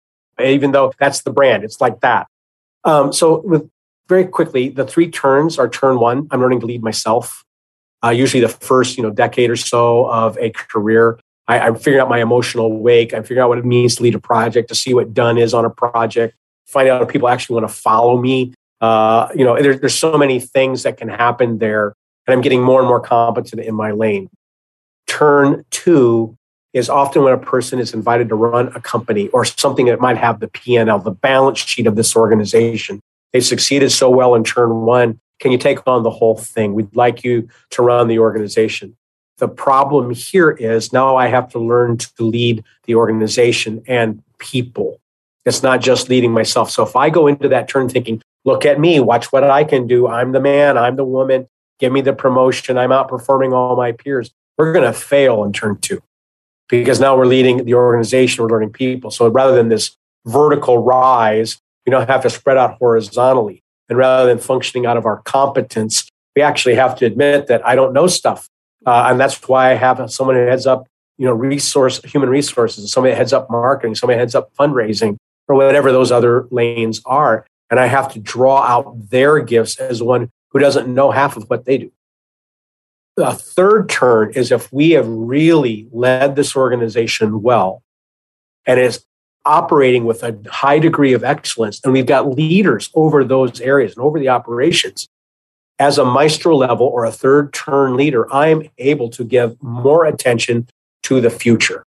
even 0.46 0.72
though 0.72 0.92
that's 0.98 1.22
the 1.22 1.30
brand, 1.30 1.64
it's 1.64 1.80
like 1.80 2.00
that. 2.00 2.26
Um, 2.84 3.12
so, 3.12 3.40
with 3.40 3.68
very 4.08 4.24
quickly, 4.24 4.68
the 4.68 4.86
three 4.86 5.10
turns 5.10 5.58
are 5.58 5.68
turn 5.68 5.98
one. 5.98 6.28
I'm 6.30 6.40
learning 6.40 6.60
to 6.60 6.66
lead 6.66 6.82
myself. 6.82 7.44
Uh, 8.04 8.10
usually, 8.10 8.40
the 8.40 8.48
first 8.48 8.96
you 8.96 9.02
know 9.02 9.10
decade 9.10 9.50
or 9.50 9.56
so 9.56 10.08
of 10.08 10.38
a 10.38 10.50
career, 10.50 11.18
I, 11.48 11.60
I'm 11.60 11.76
figuring 11.76 12.00
out 12.00 12.08
my 12.08 12.20
emotional 12.20 12.72
wake. 12.78 13.14
I'm 13.14 13.22
figuring 13.22 13.42
out 13.42 13.48
what 13.48 13.58
it 13.58 13.64
means 13.64 13.96
to 13.96 14.02
lead 14.02 14.14
a 14.14 14.20
project, 14.20 14.68
to 14.68 14.74
see 14.74 14.94
what 14.94 15.14
done 15.14 15.38
is 15.38 15.54
on 15.54 15.64
a 15.64 15.70
project, 15.70 16.34
find 16.66 16.88
out 16.88 17.02
if 17.02 17.08
people 17.08 17.28
actually 17.28 17.60
want 17.60 17.68
to 17.68 17.74
follow 17.74 18.20
me. 18.20 18.54
Uh, 18.80 19.28
you 19.34 19.44
know, 19.44 19.60
there, 19.60 19.76
there's 19.76 19.94
so 19.94 20.18
many 20.18 20.40
things 20.40 20.82
that 20.82 20.96
can 20.96 21.08
happen 21.08 21.58
there, 21.58 21.94
and 22.26 22.34
I'm 22.34 22.40
getting 22.40 22.62
more 22.62 22.80
and 22.80 22.88
more 22.88 23.00
competent 23.00 23.62
in 23.62 23.74
my 23.74 23.92
lane. 23.92 24.28
Turn 25.06 25.64
two 25.70 26.36
is 26.72 26.90
often 26.90 27.22
when 27.22 27.32
a 27.32 27.38
person 27.38 27.78
is 27.78 27.94
invited 27.94 28.28
to 28.28 28.34
run 28.34 28.68
a 28.74 28.80
company 28.80 29.28
or 29.28 29.44
something 29.46 29.86
that 29.86 29.98
might 29.98 30.18
have 30.18 30.40
the 30.40 30.48
PNL, 30.48 31.02
the 31.02 31.10
balance 31.10 31.58
sheet 31.58 31.86
of 31.86 31.96
this 31.96 32.14
organization. 32.14 33.00
They 33.32 33.40
succeeded 33.40 33.90
so 33.90 34.10
well 34.10 34.34
in 34.34 34.44
turn 34.44 34.82
one. 34.82 35.18
Can 35.40 35.52
you 35.52 35.58
take 35.58 35.86
on 35.86 36.02
the 36.02 36.10
whole 36.10 36.36
thing? 36.36 36.74
We'd 36.74 36.94
like 36.94 37.24
you 37.24 37.48
to 37.70 37.82
run 37.82 38.08
the 38.08 38.18
organization. 38.18 38.94
The 39.38 39.48
problem 39.48 40.10
here 40.10 40.50
is 40.50 40.92
now 40.92 41.16
I 41.16 41.28
have 41.28 41.50
to 41.52 41.58
learn 41.58 41.98
to 41.98 42.10
lead 42.18 42.64
the 42.84 42.94
organization 42.94 43.82
and 43.86 44.22
people. 44.38 45.00
It's 45.44 45.62
not 45.62 45.80
just 45.80 46.08
leading 46.08 46.32
myself. 46.32 46.70
So 46.70 46.82
if 46.82 46.96
I 46.96 47.10
go 47.10 47.26
into 47.26 47.48
that 47.48 47.68
turn 47.68 47.88
thinking, 47.88 48.22
look 48.44 48.64
at 48.64 48.80
me, 48.80 48.98
watch 49.00 49.32
what 49.32 49.44
I 49.44 49.64
can 49.64 49.86
do. 49.86 50.08
I'm 50.08 50.32
the 50.32 50.40
man, 50.40 50.78
I'm 50.78 50.96
the 50.96 51.04
woman, 51.04 51.48
give 51.78 51.92
me 51.92 52.00
the 52.00 52.14
promotion, 52.14 52.78
I'm 52.78 52.90
outperforming 52.90 53.52
all 53.52 53.76
my 53.76 53.92
peers. 53.92 54.30
We're 54.56 54.72
going 54.72 54.86
to 54.86 54.98
fail 54.98 55.44
in 55.44 55.52
turn 55.52 55.78
two 55.78 56.02
because 56.68 56.98
now 56.98 57.16
we're 57.16 57.26
leading 57.26 57.64
the 57.64 57.74
organization, 57.74 58.42
we're 58.42 58.50
learning 58.50 58.72
people. 58.72 59.10
So 59.10 59.28
rather 59.28 59.54
than 59.54 59.68
this 59.68 59.96
vertical 60.24 60.78
rise, 60.78 61.58
we 61.84 61.90
don't 61.90 62.08
have 62.08 62.22
to 62.22 62.30
spread 62.30 62.56
out 62.56 62.78
horizontally. 62.78 63.62
And 63.88 63.98
rather 63.98 64.26
than 64.26 64.38
functioning 64.38 64.86
out 64.86 64.96
of 64.96 65.06
our 65.06 65.18
competence, 65.22 66.08
we 66.34 66.42
actually 66.42 66.74
have 66.74 66.96
to 66.96 67.06
admit 67.06 67.46
that 67.46 67.64
I 67.66 67.76
don't 67.76 67.92
know 67.92 68.06
stuff. 68.06 68.48
Uh, 68.86 69.08
and 69.10 69.20
that's 69.20 69.48
why 69.48 69.72
I 69.72 69.74
have 69.74 70.10
someone 70.10 70.36
who 70.36 70.46
heads 70.46 70.66
up, 70.66 70.86
you 71.18 71.26
know, 71.26 71.32
resource, 71.32 72.00
human 72.04 72.30
resources, 72.30 72.90
somebody 72.92 73.14
heads 73.14 73.32
up 73.32 73.50
marketing, 73.50 73.96
somebody 73.96 74.18
heads 74.18 74.34
up 74.34 74.54
fundraising, 74.54 75.16
or 75.48 75.56
whatever 75.56 75.90
those 75.90 76.12
other 76.12 76.46
lanes 76.50 77.02
are. 77.04 77.44
And 77.68 77.80
I 77.80 77.86
have 77.86 78.12
to 78.12 78.20
draw 78.20 78.62
out 78.62 79.10
their 79.10 79.40
gifts 79.40 79.76
as 79.78 80.02
one 80.02 80.30
who 80.50 80.60
doesn't 80.60 80.92
know 80.92 81.10
half 81.10 81.36
of 81.36 81.50
what 81.50 81.64
they 81.64 81.78
do. 81.78 81.90
The 83.16 83.32
third 83.32 83.88
turn 83.88 84.32
is 84.34 84.52
if 84.52 84.72
we 84.72 84.90
have 84.90 85.08
really 85.08 85.88
led 85.90 86.36
this 86.36 86.54
organization 86.54 87.42
well 87.42 87.82
and 88.66 88.78
is 88.78 89.04
operating 89.44 90.04
with 90.04 90.22
a 90.22 90.38
high 90.48 90.78
degree 90.78 91.12
of 91.12 91.24
excellence, 91.24 91.80
and 91.82 91.92
we've 91.92 92.06
got 92.06 92.28
leaders 92.28 92.90
over 92.94 93.24
those 93.24 93.60
areas 93.60 93.96
and 93.96 94.04
over 94.04 94.18
the 94.18 94.28
operations. 94.28 95.08
As 95.78 95.98
a 95.98 96.04
maestro 96.04 96.56
level 96.56 96.86
or 96.86 97.04
a 97.04 97.12
third 97.12 97.52
turn 97.52 97.96
leader, 97.96 98.32
I'm 98.32 98.68
able 98.78 99.10
to 99.10 99.24
give 99.24 99.62
more 99.62 100.06
attention 100.06 100.68
to 101.02 101.20
the 101.20 101.30
future 101.30 101.84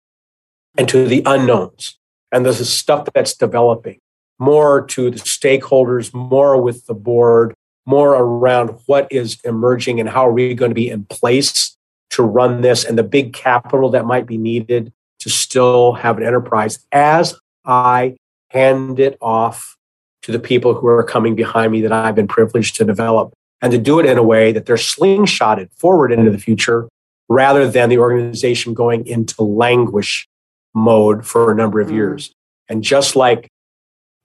and 0.77 0.88
to 0.88 1.07
the 1.07 1.23
unknowns 1.27 1.99
and 2.33 2.47
the 2.47 2.55
stuff 2.55 3.09
that's 3.14 3.35
developing, 3.35 3.99
more 4.38 4.85
to 4.87 5.11
the 5.11 5.18
stakeholders, 5.18 6.14
more 6.14 6.61
with 6.61 6.87
the 6.87 6.94
board, 6.94 7.55
more 7.87 8.14
around 8.14 8.70
what 8.87 9.07
is 9.11 9.38
emerging 9.44 10.01
and 10.01 10.09
how 10.09 10.27
are 10.27 10.33
we 10.33 10.55
going 10.55 10.70
to 10.70 10.75
be 10.75 10.88
in 10.88 11.05
place 11.05 11.77
to 12.11 12.23
run 12.23 12.62
this 12.62 12.85
and 12.85 12.99
the 12.99 13.03
big 13.03 13.33
capital 13.33 13.90
that 13.90 14.07
might 14.07 14.27
be 14.27 14.38
needed 14.38 14.92
to 15.20 15.31
still 15.31 15.92
have 15.92 16.16
an 16.18 16.25
enterprise 16.25 16.79
as 16.92 17.35
I 17.64 18.16
hand 18.51 19.01
it 19.01 19.16
off 19.20 19.77
to 20.23 20.33
the 20.33 20.38
people 20.38 20.75
who 20.75 20.87
are 20.87 21.03
coming 21.03 21.35
behind 21.35 21.73
me 21.73 21.83
that 21.83 21.92
I've 21.92 22.14
been 22.14 22.29
privileged 22.29 22.77
to 22.77 22.85
develop 22.85 23.35
and 23.64 23.72
to 23.72 23.79
do 23.79 23.98
it 23.98 24.05
in 24.05 24.18
a 24.18 24.22
way 24.22 24.53
that 24.53 24.66
they're 24.66 24.77
slingshotted 24.77 25.70
forward 25.72 26.12
into 26.12 26.31
the 26.31 26.37
future 26.37 26.87
rather 27.31 27.66
than 27.66 27.88
the 27.88 27.96
organization 27.96 28.74
going 28.74 29.07
into 29.07 29.42
languish 29.42 30.29
mode 30.74 31.27
for 31.27 31.50
a 31.50 31.55
number 31.55 31.81
of 31.81 31.88
mm. 31.88 31.94
years. 31.94 32.35
And 32.68 32.85
just 32.85 33.16
like 33.16 33.48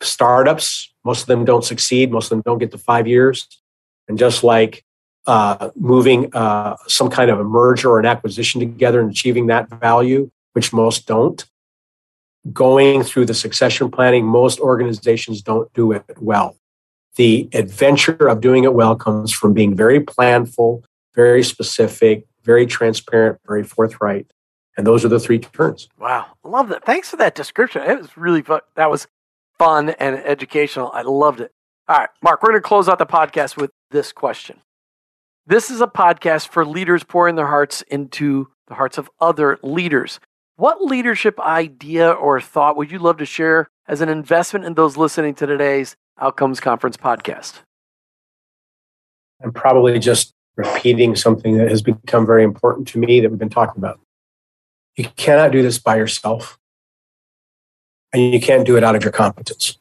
startups, 0.01 0.93
most 1.05 1.21
of 1.21 1.27
them 1.27 1.45
don't 1.45 1.63
succeed. 1.63 2.11
Most 2.11 2.25
of 2.25 2.29
them 2.31 2.41
don't 2.45 2.57
get 2.57 2.71
to 2.71 2.77
five 2.77 3.07
years. 3.07 3.47
And 4.09 4.17
just 4.17 4.43
like 4.43 4.83
uh, 5.25 5.69
moving 5.73 6.35
uh, 6.35 6.75
some 6.87 7.09
kind 7.09 7.31
of 7.31 7.39
a 7.39 7.43
merger 7.45 7.91
or 7.91 7.99
an 7.99 8.05
acquisition 8.05 8.59
together 8.59 8.99
and 8.99 9.09
achieving 9.09 9.47
that 9.47 9.69
value, 9.69 10.29
which 10.51 10.73
most 10.73 11.07
don't, 11.07 11.45
going 12.51 13.03
through 13.03 13.25
the 13.25 13.33
succession 13.33 13.89
planning, 13.89 14.25
most 14.25 14.59
organizations 14.59 15.41
don't 15.41 15.71
do 15.73 15.93
it 15.93 16.03
well. 16.19 16.57
The 17.15 17.49
adventure 17.53 18.27
of 18.27 18.41
doing 18.41 18.63
it 18.63 18.73
well 18.73 18.95
comes 18.95 19.31
from 19.31 19.53
being 19.53 19.75
very 19.75 19.99
planful, 19.99 20.83
very 21.15 21.43
specific, 21.43 22.25
very 22.43 22.65
transparent, 22.65 23.39
very 23.45 23.63
forthright. 23.63 24.31
And 24.77 24.87
those 24.87 25.03
are 25.03 25.09
the 25.09 25.19
three 25.19 25.39
turns. 25.39 25.89
Wow. 25.99 26.27
Love 26.43 26.69
that. 26.69 26.85
Thanks 26.85 27.09
for 27.09 27.17
that 27.17 27.35
description. 27.35 27.81
It 27.81 27.99
was 27.99 28.15
really 28.15 28.41
fun. 28.41 28.61
That 28.75 28.89
was 28.89 29.07
fun 29.57 29.89
and 29.89 30.15
educational. 30.15 30.91
I 30.93 31.01
loved 31.01 31.41
it. 31.41 31.51
All 31.89 31.97
right, 31.97 32.09
Mark, 32.21 32.41
we're 32.41 32.51
going 32.51 32.61
to 32.61 32.67
close 32.67 32.87
out 32.87 32.99
the 32.99 33.05
podcast 33.05 33.57
with 33.57 33.71
this 33.91 34.13
question. 34.13 34.61
This 35.45 35.71
is 35.71 35.81
a 35.81 35.87
podcast 35.87 36.49
for 36.49 36.63
leaders 36.63 37.03
pouring 37.03 37.35
their 37.35 37.47
hearts 37.47 37.81
into 37.83 38.47
the 38.67 38.75
hearts 38.75 38.97
of 38.97 39.09
other 39.19 39.57
leaders. 39.63 40.19
What 40.55 40.83
leadership 40.83 41.39
idea 41.39 42.11
or 42.11 42.39
thought 42.39 42.77
would 42.77 42.91
you 42.91 42.99
love 42.99 43.17
to 43.17 43.25
share 43.25 43.67
as 43.87 44.01
an 44.01 44.09
investment 44.09 44.65
in 44.65 44.75
those 44.75 44.97
listening 44.97 45.33
to 45.35 45.47
today's 45.47 45.95
Outcomes 46.19 46.59
Conference 46.59 46.97
podcast? 46.97 47.59
I'm 49.43 49.53
probably 49.53 49.99
just 49.99 50.33
repeating 50.55 51.15
something 51.15 51.57
that 51.57 51.69
has 51.69 51.81
become 51.81 52.25
very 52.25 52.43
important 52.43 52.87
to 52.89 52.99
me 52.99 53.21
that 53.21 53.29
we've 53.29 53.39
been 53.39 53.49
talking 53.49 53.77
about. 53.77 53.99
You 54.97 55.05
cannot 55.15 55.51
do 55.51 55.61
this 55.61 55.79
by 55.79 55.95
yourself 55.95 56.59
and 58.11 58.33
you 58.33 58.41
can't 58.41 58.65
do 58.65 58.75
it 58.75 58.83
out 58.83 58.95
of 58.95 59.03
your 59.03 59.13
competence. 59.13 59.77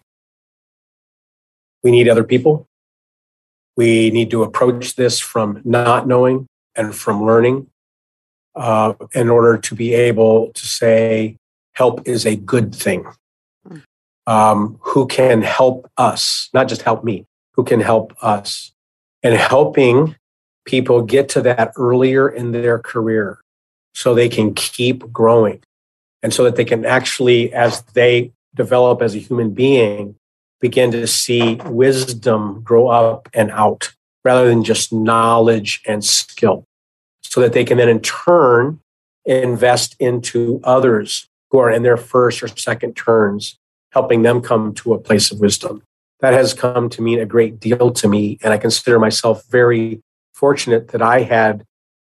We 1.83 1.91
need 1.91 2.09
other 2.09 2.25
people. 2.25 2.67
We 3.77 4.11
need 4.11 4.31
to 4.31 4.43
approach 4.43 4.95
this 4.95 5.19
from 5.19 5.61
not 5.65 6.07
knowing 6.07 6.47
and 6.77 6.95
from 6.95 7.25
learning 7.25 7.69
uh, 8.55 8.95
in 9.13 9.29
order 9.29 9.59
to 9.59 9.75
be 9.75 9.95
able 9.95 10.53
to 10.53 10.67
say, 10.67 11.37
help 11.75 12.07
is 12.07 12.27
a 12.27 12.37
good 12.37 12.75
thing. 12.75 13.07
Um, 14.29 14.77
who 14.83 15.07
can 15.07 15.41
help 15.41 15.91
us, 15.97 16.51
not 16.53 16.69
just 16.69 16.83
help 16.83 17.03
me, 17.03 17.25
who 17.55 17.65
can 17.65 17.81
help 17.81 18.13
us? 18.21 18.73
And 19.23 19.35
helping 19.35 20.17
people 20.67 21.01
get 21.03 21.31
to 21.31 21.41
that 21.49 21.73
earlier 21.77 22.29
in 22.29 22.53
their 22.53 22.79
career 22.79 23.39
so 23.95 24.15
they 24.15 24.29
can 24.29 24.53
keep 24.53 25.11
growing 25.11 25.61
and 26.23 26.35
so 26.35 26.45
that 26.45 26.57
they 26.57 26.65
can 26.65 26.85
actually, 26.85 27.53
as 27.55 27.83
they 27.95 28.33
develop 28.55 29.01
as 29.01 29.15
a 29.15 29.19
human 29.19 29.55
being, 29.55 30.15
begin 30.61 30.91
to 30.91 31.07
see 31.07 31.55
wisdom 31.65 32.61
grow 32.63 32.89
up 32.89 33.29
and 33.33 33.51
out 33.53 33.95
rather 34.25 34.47
than 34.47 34.63
just 34.63 34.93
knowledge 34.93 35.81
and 35.87 36.05
skill, 36.05 36.65
so 37.23 37.41
that 37.41 37.55
they 37.55 37.65
can 37.65 37.79
then 37.79 37.89
in 37.89 38.01
turn 38.01 38.79
invest 39.25 39.97
into 39.99 40.61
others 40.65 41.29
who 41.51 41.59
are 41.59 41.71
in 41.71 41.83
their 41.83 41.97
first 41.97 42.43
or 42.43 42.49
second 42.49 42.95
turns, 42.95 43.59
helping 43.93 44.23
them 44.23 44.41
come 44.41 44.75
to 44.75 44.95
a 44.95 44.99
place 44.99 45.31
of 45.31 45.41
wisdom. 45.41 45.83
That 46.21 46.35
has 46.35 46.53
come 46.53 46.89
to 46.91 47.03
mean 47.03 47.21
a 47.21 47.27
great 47.27 47.61
deal 47.61 47.93
to 47.93 48.09
me. 48.09 48.39
And 48.43 48.53
I 48.53 48.59
consider 48.59 48.99
myself 48.99 49.45
very 49.47 50.03
fortunate 50.35 50.89
that 50.89 51.03
I 51.03 51.23
had 51.23 51.65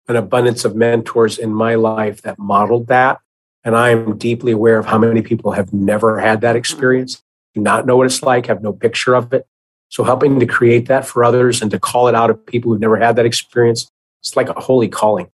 an 0.08 0.16
abundance 0.16 0.64
of 0.64 0.76
mentors 0.76 1.38
in 1.38 1.52
my 1.52 1.74
life 1.74 2.22
that 2.22 2.38
modeled 2.38 2.86
that 2.86 3.20
and 3.66 3.76
I 3.76 3.90
am 3.90 4.16
deeply 4.16 4.52
aware 4.52 4.78
of 4.78 4.86
how 4.86 4.96
many 4.96 5.22
people 5.22 5.50
have 5.50 5.72
never 5.72 6.20
had 6.20 6.40
that 6.42 6.54
experience, 6.54 7.20
do 7.52 7.60
not 7.60 7.84
know 7.84 7.96
what 7.96 8.06
it's 8.06 8.22
like, 8.22 8.46
have 8.46 8.62
no 8.62 8.72
picture 8.72 9.16
of 9.16 9.32
it. 9.32 9.44
So 9.88 10.04
helping 10.04 10.38
to 10.38 10.46
create 10.46 10.86
that 10.86 11.04
for 11.04 11.24
others 11.24 11.60
and 11.60 11.70
to 11.72 11.80
call 11.80 12.06
it 12.06 12.14
out 12.14 12.30
of 12.30 12.46
people 12.46 12.70
who've 12.70 12.80
never 12.80 12.96
had 12.96 13.16
that 13.16 13.26
experience, 13.26 13.90
it's 14.22 14.36
like 14.36 14.48
a 14.48 14.60
holy 14.60 14.86
calling. 14.86 15.30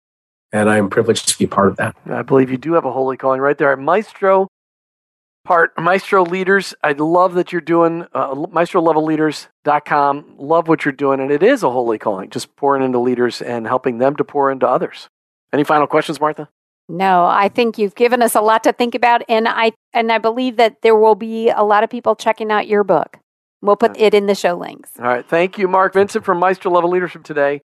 And 0.53 0.71
I'm 0.71 0.89
privileged 0.91 1.29
to 1.29 1.39
be 1.39 1.49
part 1.49 1.69
of 1.69 1.77
that. 1.79 1.97
I 2.07 2.23
believe 2.23 2.53
you 2.53 2.57
do 2.57 2.75
have 2.75 2.85
a 2.85 2.93
holy 2.93 3.17
calling 3.17 3.41
right 3.41 3.59
there. 3.59 3.73
At 3.73 3.81
Maestro 3.81 4.47
part. 5.45 5.73
Maestro 5.79 6.25
Leaders, 6.25 6.75
I 6.83 6.93
love 6.93 7.35
that 7.35 7.53
you're 7.53 7.61
doing 7.61 8.07
uh, 8.13 8.35
maestrolevelleaders.com. 8.35 10.35
Love 10.39 10.69
what 10.69 10.85
you're 10.85 10.93
doing, 10.93 11.21
and 11.21 11.31
it 11.31 11.43
is 11.43 11.63
a 11.63 11.71
holy 11.71 11.99
calling, 11.99 12.31
just 12.31 12.55
pouring 12.57 12.83
into 12.83 12.99
leaders 12.99 13.43
and 13.43 13.67
helping 13.67 13.99
them 13.99 14.17
to 14.17 14.25
pour 14.25 14.51
into 14.51 14.69
others. 14.69 15.09
Any 15.53 15.65
final 15.65 15.87
questions, 15.87 16.21
Martha? 16.21 16.49
No, 16.89 17.25
I 17.25 17.49
think 17.49 17.79
you've 17.79 17.95
given 17.95 18.21
us 18.21 18.35
a 18.35 18.41
lot 18.41 18.65
to 18.65 18.73
think 18.73 18.95
about, 18.95 19.23
and 19.29 19.47
I 19.49 19.73
and 19.93 20.11
I 20.11 20.19
believe 20.19 20.57
that 20.57 20.83
there 20.83 20.97
will 20.97 21.15
be 21.15 21.49
a 21.49 21.63
lot 21.63 21.85
of 21.85 21.91
people 21.91 22.17
checking 22.17 22.51
out 22.51 22.67
your 22.67 22.83
book. 22.83 23.19
We'll 23.63 23.77
put 23.77 23.97
it 23.97 24.15
in 24.15 24.27
the 24.27 24.35
show 24.35 24.57
links. 24.57 24.91
All 24.99 25.05
right. 25.05 25.27
Thank 25.27 25.59
you, 25.59 25.69
Mark 25.69 25.93
Vincent 25.93 26.25
from 26.25 26.39
Maestro 26.39 26.71
Level 26.71 26.91
Leadership 26.91 27.23
today. 27.23 27.61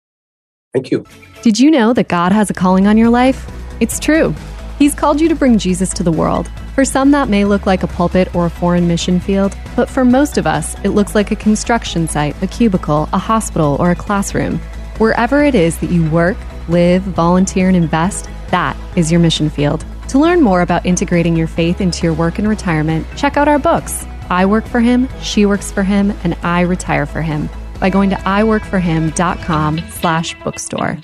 Thank 0.73 0.91
you. 0.91 1.05
Did 1.43 1.61
you 1.61 1.71
know 1.71 1.93
that 1.93 2.09
God 2.09 2.33
has 2.33 2.51
a 2.51 2.55
calling 2.55 2.87
on 2.87 2.97
your 2.97 3.11
life? 3.11 3.47
It's 3.81 4.01
true. 4.01 4.35
He's 4.83 4.97
called 4.97 5.21
you 5.21 5.29
to 5.29 5.37
bring 5.37 5.59
Jesus 5.59 5.91
to 5.91 6.03
the 6.03 6.11
world. 6.11 6.51
For 6.75 6.85
some, 6.85 7.13
that 7.13 7.29
may 7.29 7.45
look 7.45 7.67
like 7.67 7.85
a 7.85 7.87
pulpit 7.87 8.35
or 8.35 8.47
a 8.47 8.51
foreign 8.51 8.89
mission 8.89 9.21
field, 9.21 9.57
but 9.77 9.89
for 9.89 10.05
most 10.05 10.39
of 10.39 10.45
us, 10.45 10.75
it 10.83 10.89
looks 10.89 11.15
like 11.15 11.31
a 11.31 11.37
construction 11.37 12.09
site, 12.09 12.35
a 12.43 12.49
cubicle, 12.49 13.09
a 13.13 13.19
hospital, 13.19 13.77
or 13.79 13.93
a 13.93 13.95
classroom. 13.95 14.59
Wherever 14.99 15.45
it 15.45 15.55
is 15.55 15.79
that 15.79 15.93
you 15.93 16.11
work, 16.11 16.37
live, 16.69 17.03
volunteer, 17.03 17.69
and 17.69 17.77
invest, 17.77 18.29
that 18.49 18.77
is 18.97 19.13
your 19.13 19.21
mission 19.21 19.49
field. 19.49 19.85
To 20.09 20.19
learn 20.19 20.41
more 20.41 20.63
about 20.63 20.85
integrating 20.85 21.37
your 21.37 21.47
faith 21.47 21.81
into 21.81 22.03
your 22.03 22.15
work 22.15 22.41
and 22.41 22.49
retirement, 22.49 23.07
check 23.15 23.37
out 23.37 23.47
our 23.47 23.61
books 23.61 24.05
I 24.31 24.47
Work 24.47 24.67
for 24.67 24.81
Him, 24.81 25.09
She 25.21 25.47
Works 25.47 25.71
for 25.71 25.85
Him, 25.85 26.13
and 26.25 26.37
I 26.43 26.63
Retire 26.63 27.07
for 27.07 27.23
Him 27.23 27.49
by 27.79 27.89
going 27.89 28.11
to 28.11 28.17
iworkforhim.com 28.17 29.81
slash 29.91 30.35
bookstore. 30.43 30.99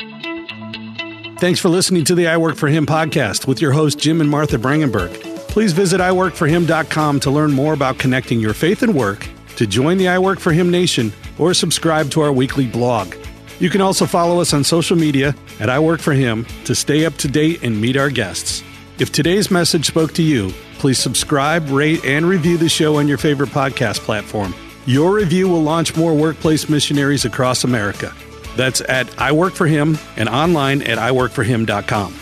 Thanks 1.39 1.61
for 1.61 1.69
listening 1.69 2.05
to 2.07 2.17
the 2.17 2.27
I 2.27 2.37
Work 2.37 2.57
for 2.57 2.67
Him 2.67 2.85
podcast 2.85 3.47
with 3.47 3.63
your 3.63 3.71
hosts, 3.71 4.03
Jim 4.03 4.21
and 4.21 4.29
Martha 4.29 4.57
Brangenberg. 4.57 5.15
Please 5.47 5.73
visit 5.73 6.01
iworkforhim.com 6.01 7.21
to 7.21 7.31
learn 7.31 7.53
more 7.53 7.75
about 7.75 7.97
connecting 7.97 8.41
your 8.41 8.55
faith 8.55 8.83
and 8.83 8.93
work, 8.93 9.25
to 9.55 9.65
join 9.65 9.99
the 9.99 10.09
I 10.09 10.19
Work 10.19 10.41
for 10.41 10.51
Him 10.51 10.69
Nation, 10.69 11.13
or 11.39 11.55
subscribe 11.55 12.11
to 12.11 12.23
our 12.23 12.33
weekly 12.33 12.67
blog. 12.67 13.15
You 13.61 13.71
can 13.71 13.81
also 13.81 14.05
follow 14.05 14.41
us 14.41 14.53
on 14.53 14.65
social 14.65 14.97
media 14.97 15.33
at 15.61 15.71
I 15.71 15.79
Work 15.79 16.01
for 16.01 16.13
Him 16.13 16.45
to 16.65 16.75
stay 16.75 17.05
up 17.05 17.15
to 17.19 17.29
date 17.29 17.63
and 17.63 17.81
meet 17.81 17.97
our 17.97 18.11
guests. 18.11 18.65
If 18.99 19.13
today's 19.13 19.49
message 19.49 19.87
spoke 19.87 20.15
to 20.15 20.25
you, 20.25 20.53
please 20.81 20.99
subscribe, 20.99 21.71
rate, 21.71 22.05
and 22.05 22.27
review 22.27 22.59
the 22.59 22.69
show 22.69 22.97
on 22.97 23.07
your 23.07 23.19
favorite 23.19 23.51
podcast 23.51 24.01
platform. 24.01 24.53
Your 24.87 25.15
review 25.15 25.49
will 25.49 25.63
launch 25.63 25.97
more 25.97 26.15
workplace 26.17 26.69
missionaries 26.69 27.25
across 27.25 27.63
America. 27.63 28.13
That's 28.57 28.81
at 28.83 29.09
I 29.21 29.33
Work 29.33 29.55
for 29.55 29.67
Him 29.67 29.99
and 30.17 30.29
online 30.29 30.83
at 30.83 30.99
iworkforhim.com. 30.99 32.15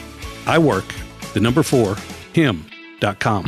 I 0.47 0.59
work, 0.59 0.85
the 1.35 1.41
number 1.41 1.63
four, 1.63 1.97
him.com. 2.33 3.45